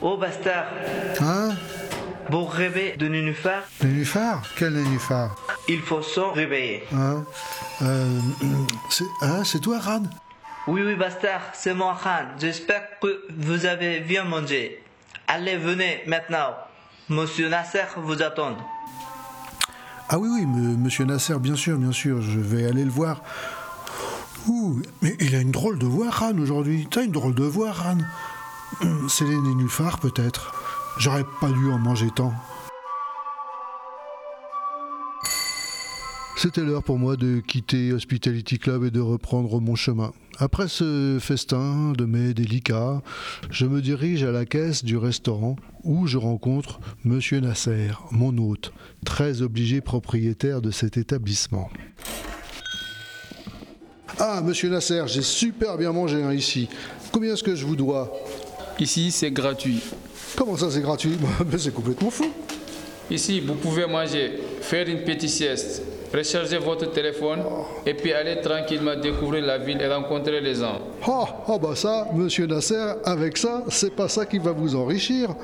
Oh 0.02 0.15
bastard. 0.18 0.65
Hein 1.22 1.50
Vous 2.30 2.46
rêvez 2.46 2.96
de 2.98 3.08
nénuphar. 3.08 3.63
Nénuphar 3.84 4.42
Quel 4.56 4.74
nénuphar 4.74 5.36
Il 5.68 5.82
faut 5.82 6.02
s'en 6.02 6.32
réveiller. 6.32 6.84
Hein 6.94 7.24
Euh, 7.82 8.20
c'est 8.89 9.06
hein, 9.22 9.44
c'est 9.44 9.60
toi, 9.60 9.80
Ran 9.80 10.04
Oui, 10.67 10.82
oui, 10.86 10.95
bastard, 10.95 11.41
c'est 11.54 11.74
moi, 11.74 11.98
Han. 12.06 12.38
J'espère 12.39 13.00
que 13.00 13.24
vous 13.38 13.65
avez 13.65 14.02
bien 14.02 14.24
mangé. 14.24 14.84
Allez, 15.28 15.58
venez 15.58 16.02
maintenant. 16.06 16.56
Monsieur 17.10 17.50
Nasser 17.50 17.86
vous 17.98 18.22
attend. 18.22 18.56
Ah 20.10 20.19
oui, 20.19 20.30
oui, 20.32 20.45
monsieur 20.45 21.06
Nasser, 21.06 21.38
bien 21.39 21.56
sûr, 21.56 21.78
bien 21.78 21.91
sûr, 21.91 22.22
je 22.22 22.39
vais 22.39 22.65
aller 22.65 22.84
le 22.84 22.91
voir. 22.91 23.22
Ouh, 24.48 24.82
mais 25.02 25.15
il 25.19 25.36
a 25.36 25.39
une 25.39 25.52
drôle 25.52 25.80
de 25.80 25.86
voix, 25.86 26.10
Ran, 26.10 26.38
aujourd'hui. 26.38 26.88
T'as 26.89 27.04
une 27.04 27.12
drôle 27.12 27.36
de 27.36 27.43
voix, 27.43 27.72
Ran. 27.72 27.98
Hum, 28.82 29.08
C'est 29.10 29.26
les 29.26 29.38
nénuphars, 29.38 30.00
peut-être. 30.00 30.54
J'aurais 30.98 31.26
pas 31.41 31.50
dû 31.50 31.72
en 31.72 31.78
manger 31.80 32.10
tant. 32.15 32.34
C'était 36.41 36.62
l'heure 36.62 36.84
pour 36.84 36.97
moi 36.97 37.17
de 37.17 37.41
quitter 37.45 37.91
Hospitality 37.91 38.60
Club 38.60 38.86
et 38.86 38.91
de 38.91 39.02
reprendre 39.02 39.60
mon 39.60 39.75
chemin. 39.75 40.13
Après 40.38 40.69
ce 40.69 41.17
festin 41.19 41.91
de 41.91 42.06
mets 42.06 42.34
délicats, 42.34 43.02
je 43.52 43.65
me 43.65 43.82
dirige 43.82 44.23
à 44.23 44.32
la 44.32 44.45
caisse 44.45 44.86
du 44.86 44.95
restaurant 44.95 45.58
où 45.84 46.08
je 46.08 46.17
rencontre 46.17 46.80
Monsieur 47.04 47.41
Nasser, 47.41 47.89
mon 48.12 48.38
hôte, 48.38 48.71
très 49.06 49.41
obligé 49.41 49.82
propriétaire 49.82 50.62
de 50.62 50.71
cet 50.71 50.95
établissement. 50.95 51.69
Ah, 54.17 54.41
Monsieur 54.41 54.69
Nasser, 54.69 55.04
j'ai 55.08 55.23
super 55.23 55.78
bien 55.78 55.91
mangé 55.91 56.23
hein, 56.23 56.32
ici. 56.32 56.69
Combien 57.12 57.34
est-ce 57.34 57.43
que 57.43 57.54
je 57.54 57.65
vous 57.65 57.75
dois? 57.75 58.13
Ici, 58.80 59.12
c'est 59.12 59.32
gratuit. 59.32 59.82
Comment 60.38 60.56
ça, 60.56 60.71
c'est 60.71 60.82
gratuit? 60.82 61.17
Mais 61.52 61.58
C'est 61.58 61.73
complètement 61.73 62.10
fou. 62.12 62.32
Ici, 63.12 63.41
vous 63.41 63.56
pouvez 63.56 63.88
manger, 63.88 64.39
faire 64.62 64.88
une 64.88 65.04
petite 65.04 65.32
sieste, 65.32 65.84
recharger 66.13 66.58
votre 66.58 66.91
téléphone 66.91 67.39
et 67.86 67.93
puis 67.93 68.13
aller 68.13 68.41
tranquillement 68.41 68.95
découvrir 68.95 69.45
la 69.45 69.58
ville 69.58 69.82
et 69.82 69.88
rencontrer 69.88 70.41
les 70.41 70.56
gens. 70.56 70.80
Oh, 71.08 71.26
oh 71.48 71.60
bah 71.60 71.76
ça, 71.76 72.08
Monsieur 72.13 72.48
Nasser, 72.48 72.93
avec 73.06 73.38
ça, 73.38 73.63
c'est 73.69 73.93
pas 73.93 74.08
ça 74.08 74.26
qui 74.26 74.39
va 74.39 74.52
vous 74.52 74.76
enrichir. 74.76 75.36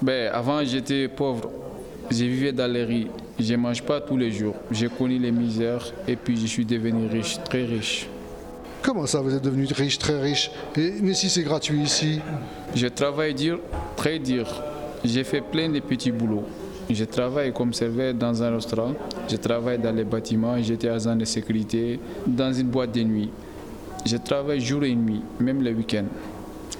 Ben, 0.00 0.30
avant, 0.32 0.64
j'étais 0.64 1.08
pauvre. 1.08 1.50
Je 2.10 2.24
vivais 2.24 2.52
dans 2.52 2.70
les 2.70 2.84
rues. 2.84 3.06
Je 3.38 3.52
ne 3.52 3.58
mange 3.58 3.82
pas 3.82 4.00
tous 4.00 4.16
les 4.16 4.30
jours. 4.30 4.54
J'ai 4.70 4.88
connu 4.88 5.18
les 5.18 5.32
misères 5.32 5.92
et 6.06 6.16
puis 6.16 6.36
je 6.36 6.46
suis 6.46 6.64
devenu 6.64 7.06
riche, 7.06 7.38
très 7.44 7.64
riche. 7.64 8.06
Comment 8.82 9.06
ça, 9.06 9.20
vous 9.20 9.34
êtes 9.34 9.42
devenu 9.42 9.66
riche, 9.72 9.98
très 9.98 10.20
riche? 10.20 10.50
Et, 10.76 10.94
Mais 11.00 11.14
si 11.14 11.30
c'est 11.30 11.42
gratuit 11.42 11.80
ici? 11.80 12.20
Je 12.74 12.88
travaille 12.88 13.34
dur, 13.34 13.60
très 13.96 14.18
dur. 14.18 14.46
J'ai 15.04 15.22
fait 15.24 15.40
plein 15.40 15.68
de 15.68 15.78
petits 15.80 16.10
boulots. 16.10 16.44
Je 16.90 17.04
travaille 17.04 17.52
comme 17.52 17.72
serveur 17.72 18.12
dans 18.14 18.42
un 18.42 18.54
restaurant, 18.54 18.94
je 19.30 19.36
travaille 19.36 19.78
dans 19.78 19.94
les 19.94 20.04
bâtiments, 20.04 20.60
j'étais 20.60 20.88
agent 20.88 21.16
de 21.16 21.24
sécurité 21.24 21.98
dans 22.26 22.52
une 22.52 22.68
boîte 22.68 22.92
de 22.92 23.02
nuit. 23.02 23.30
Je 24.04 24.16
travaille 24.16 24.60
jour 24.60 24.84
et 24.84 24.94
nuit, 24.94 25.22
même 25.40 25.62
le 25.62 25.72
week-end. 25.72 26.04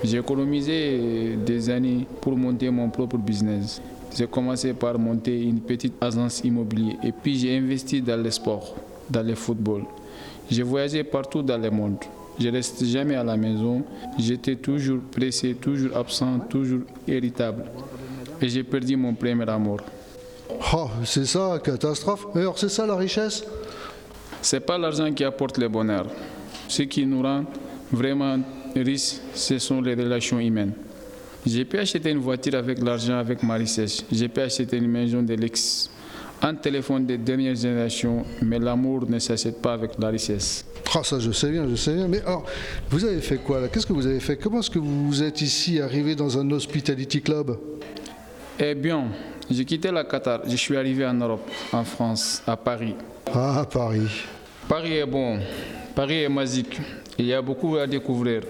J'ai 0.02 0.18
économisé 0.18 1.36
des 1.46 1.70
années 1.70 2.06
pour 2.20 2.36
monter 2.36 2.68
mon 2.70 2.90
propre 2.90 3.16
business. 3.16 3.80
J'ai 4.16 4.26
commencé 4.26 4.74
par 4.74 4.98
monter 4.98 5.42
une 5.42 5.60
petite 5.60 5.94
agence 6.00 6.40
immobilière 6.44 6.96
et 7.02 7.12
puis 7.12 7.38
j'ai 7.38 7.56
investi 7.56 8.02
dans 8.02 8.20
le 8.20 8.30
sport, 8.30 8.74
dans 9.08 9.22
le 9.22 9.34
football. 9.34 9.84
J'ai 10.50 10.62
voyagé 10.62 11.04
partout 11.04 11.42
dans 11.42 11.58
le 11.58 11.70
monde. 11.70 11.96
Je 12.38 12.48
ne 12.48 12.52
restais 12.52 12.86
jamais 12.86 13.14
à 13.14 13.22
la 13.24 13.36
maison. 13.36 13.82
J'étais 14.18 14.56
toujours 14.56 15.00
pressé, 15.10 15.54
toujours 15.54 15.96
absent, 15.96 16.40
toujours 16.50 16.80
irritable. 17.06 17.64
Et 18.42 18.48
j'ai 18.48 18.64
perdu 18.64 18.96
mon 18.96 19.14
premier 19.14 19.48
amour. 19.48 19.78
Oh, 20.74 20.90
c'est 21.04 21.24
ça, 21.26 21.60
catastrophe. 21.62 22.26
Alors, 22.34 22.58
c'est 22.58 22.68
ça 22.68 22.84
la 22.84 22.96
richesse? 22.96 23.44
C'est 24.42 24.60
pas 24.60 24.76
l'argent 24.76 25.12
qui 25.12 25.22
apporte 25.22 25.58
le 25.58 25.68
bonheur. 25.68 26.06
Ce 26.66 26.82
qui 26.82 27.06
nous 27.06 27.22
rend 27.22 27.44
vraiment 27.92 28.40
riches, 28.74 29.20
ce 29.32 29.58
sont 29.60 29.80
les 29.80 29.94
relations 29.94 30.40
humaines. 30.40 30.72
J'ai 31.46 31.64
pu 31.64 31.78
acheter 31.78 32.10
une 32.10 32.18
voiture 32.18 32.56
avec 32.56 32.82
l'argent, 32.82 33.18
avec 33.18 33.44
ma 33.44 33.54
richesse. 33.54 34.04
J'ai 34.10 34.28
pu 34.28 34.40
acheter 34.40 34.76
une 34.76 34.88
maison 34.88 35.22
de 35.22 35.34
luxe, 35.34 35.88
un 36.42 36.54
téléphone 36.56 37.06
de 37.06 37.14
dernière 37.14 37.54
génération, 37.54 38.24
mais 38.42 38.58
l'amour 38.58 39.08
ne 39.08 39.20
s'achète 39.20 39.62
pas 39.62 39.74
avec 39.74 39.92
la 40.00 40.08
richesse. 40.08 40.64
Ah, 40.94 41.02
ça, 41.04 41.20
je 41.20 41.30
sais 41.30 41.50
bien, 41.50 41.68
je 41.68 41.76
sais 41.76 41.94
bien. 41.94 42.08
Mais 42.08 42.20
alors, 42.22 42.44
vous 42.90 43.04
avez 43.04 43.20
fait 43.20 43.38
quoi 43.38 43.60
là? 43.60 43.68
Qu'est-ce 43.68 43.86
que 43.86 43.92
vous 43.92 44.06
avez 44.06 44.20
fait? 44.20 44.36
Comment 44.36 44.58
est-ce 44.58 44.70
que 44.70 44.80
vous 44.80 45.22
êtes 45.22 45.40
ici, 45.40 45.80
arrivé 45.80 46.16
dans 46.16 46.36
un 46.36 46.50
hospitality 46.50 47.22
club? 47.22 47.56
Eh 48.64 48.76
bien, 48.76 49.06
j'ai 49.50 49.64
quitté 49.64 49.90
la 49.90 50.04
Qatar. 50.04 50.42
Je 50.46 50.54
suis 50.54 50.76
arrivé 50.76 51.04
en 51.04 51.14
Europe, 51.14 51.50
en 51.72 51.82
France, 51.82 52.40
à 52.46 52.56
Paris. 52.56 52.94
Ah, 53.34 53.66
Paris. 53.68 54.22
Paris 54.68 54.98
est 54.98 55.06
bon. 55.06 55.40
Paris 55.96 56.22
est 56.22 56.28
magique. 56.28 56.80
Il 57.18 57.26
y 57.26 57.34
a 57.34 57.42
beaucoup 57.42 57.74
à 57.74 57.88
découvrir. 57.88 58.42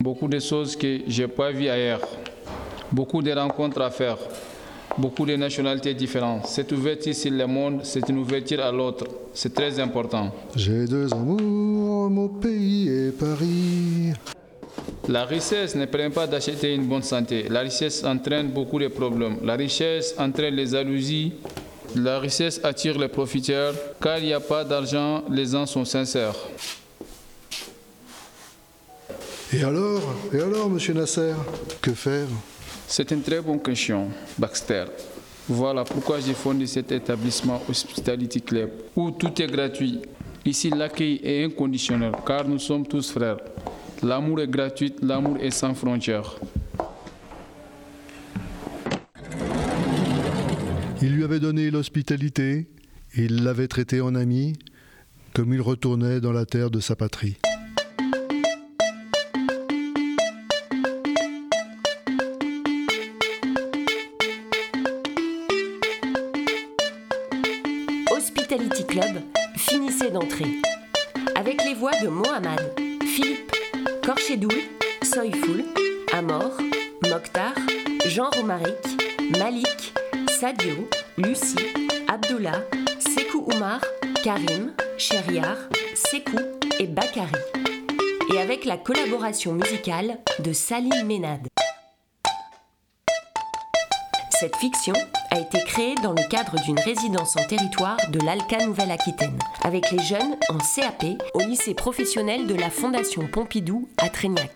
Beaucoup 0.00 0.26
de 0.26 0.40
choses 0.40 0.74
que 0.74 1.02
je 1.06 1.22
n'ai 1.22 1.28
pas 1.28 1.52
vues 1.52 1.68
ailleurs. 1.68 2.00
Beaucoup 2.90 3.22
de 3.22 3.30
rencontres 3.30 3.80
à 3.80 3.90
faire. 3.90 4.18
Beaucoup 4.98 5.24
de 5.24 5.36
nationalités 5.36 5.94
différentes. 5.94 6.46
Cette 6.48 6.72
ouverture 6.72 7.14
sur 7.14 7.30
le 7.30 7.46
monde, 7.46 7.82
c'est 7.84 8.08
une 8.08 8.18
ouverture 8.18 8.64
à 8.64 8.72
l'autre. 8.72 9.06
C'est 9.32 9.54
très 9.54 9.78
important. 9.78 10.34
J'ai 10.56 10.84
deux 10.86 11.14
amours, 11.14 12.10
mon 12.10 12.26
pays 12.28 12.88
et 12.88 13.12
Paris. 13.12 14.14
La 15.10 15.24
richesse 15.24 15.74
ne 15.74 15.86
permet 15.86 16.14
pas 16.14 16.28
d'acheter 16.28 16.72
une 16.72 16.86
bonne 16.86 17.02
santé. 17.02 17.48
La 17.48 17.62
richesse 17.62 18.04
entraîne 18.04 18.46
beaucoup 18.46 18.78
de 18.78 18.86
problèmes. 18.86 19.38
La 19.42 19.56
richesse 19.56 20.14
entraîne 20.16 20.54
les 20.54 20.68
jalousies. 20.68 21.32
La 21.96 22.20
richesse 22.20 22.60
attire 22.62 22.96
les 22.96 23.08
profiteurs. 23.08 23.74
Car 24.00 24.18
il 24.18 24.26
n'y 24.26 24.32
a 24.32 24.38
pas 24.38 24.62
d'argent, 24.62 25.24
les 25.28 25.46
gens 25.46 25.66
sont 25.66 25.84
sincères. 25.84 26.36
Et 29.52 29.64
alors 29.64 30.00
Et 30.32 30.38
alors, 30.38 30.70
monsieur 30.70 30.94
Nasser 30.94 31.32
Que 31.82 31.90
faire? 31.90 32.28
C'est 32.86 33.10
une 33.10 33.22
très 33.22 33.40
bonne 33.40 33.60
question, 33.60 34.10
Baxter. 34.38 34.84
Voilà 35.48 35.82
pourquoi 35.82 36.20
j'ai 36.20 36.34
fondé 36.34 36.68
cet 36.68 36.92
établissement 36.92 37.60
Hospitality 37.68 38.42
Club, 38.42 38.70
où 38.94 39.10
tout 39.10 39.42
est 39.42 39.48
gratuit. 39.48 40.02
Ici, 40.44 40.70
l'accueil 40.70 41.20
est 41.24 41.44
inconditionnel, 41.44 42.12
car 42.24 42.46
nous 42.46 42.60
sommes 42.60 42.86
tous 42.86 43.10
frères. 43.10 43.38
L'amour 44.02 44.40
est 44.40 44.48
gratuit, 44.48 44.94
l'amour 45.02 45.36
est 45.40 45.50
sans 45.50 45.74
frontières. 45.74 46.36
Il 51.02 51.14
lui 51.14 51.24
avait 51.24 51.40
donné 51.40 51.70
l'hospitalité, 51.70 52.70
il 53.14 53.44
l'avait 53.44 53.68
traité 53.68 54.00
en 54.00 54.14
ami, 54.14 54.54
comme 55.34 55.52
il 55.52 55.60
retournait 55.60 56.20
dans 56.20 56.32
la 56.32 56.46
terre 56.46 56.70
de 56.70 56.80
sa 56.80 56.96
patrie. 56.96 57.36
Hospitality 68.10 68.86
Club, 68.86 69.22
finissez 69.56 70.10
d'entrer. 70.10 70.46
Avec 71.36 71.62
les 71.64 71.74
voix 71.74 71.92
de 72.02 72.08
Mohamed, 72.08 72.79
Korchedoul, 74.04 74.52
Soyful, 75.02 75.64
Amor, 76.12 76.52
Mokhtar, 77.08 77.54
Jean 78.06 78.30
Romaric, 78.36 78.76
Malik, 79.38 79.92
Sadio, 80.28 80.88
Lucie, 81.16 81.72
Abdullah, 82.08 82.64
Sekou 82.98 83.46
Oumar, 83.52 83.80
Karim, 84.24 84.72
Chériar, 84.96 85.56
Sekou 85.94 86.38
et 86.78 86.86
Bakari. 86.86 87.32
Et 88.32 88.38
avec 88.38 88.64
la 88.64 88.76
collaboration 88.76 89.52
musicale 89.52 90.18
de 90.38 90.52
Salim 90.52 91.06
Ménade. 91.06 91.48
Cette 94.30 94.56
fiction 94.56 94.94
a 95.30 95.38
été 95.38 95.58
créée 95.64 95.94
dans 96.02 96.12
le 96.12 96.28
cadre 96.28 96.60
d'une 96.64 96.78
résidence 96.78 97.36
en 97.36 97.44
territoire 97.46 97.96
de 98.10 98.18
l'Alca 98.24 98.64
Nouvelle-Aquitaine, 98.64 99.38
avec 99.62 99.90
les 99.90 100.02
jeunes 100.02 100.36
en 100.48 100.58
CAP 100.58 101.22
au 101.34 101.40
lycée 101.40 101.74
professionnel 101.74 102.46
de 102.46 102.54
la 102.54 102.70
Fondation 102.70 103.26
Pompidou 103.28 103.88
à 103.98 104.08
Trégnac. 104.08 104.52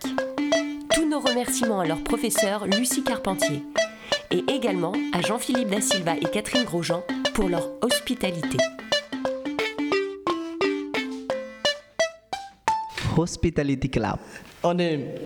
Tous 0.92 1.08
nos 1.08 1.20
remerciements 1.20 1.80
à 1.80 1.86
leur 1.86 2.02
professeur 2.02 2.66
Lucie 2.66 3.04
Carpentier 3.04 3.62
et 4.30 4.44
également 4.48 4.92
à 5.12 5.20
Jean-Philippe 5.20 5.70
Da 5.70 5.80
Silva 5.80 6.16
et 6.16 6.24
Catherine 6.30 6.64
Grosjean 6.64 7.02
pour 7.34 7.48
leur 7.48 7.70
hospitalité. 7.82 8.58
Hospitality 13.16 13.90
Club. 13.90 14.18
On 14.62 14.78
est 14.78 15.24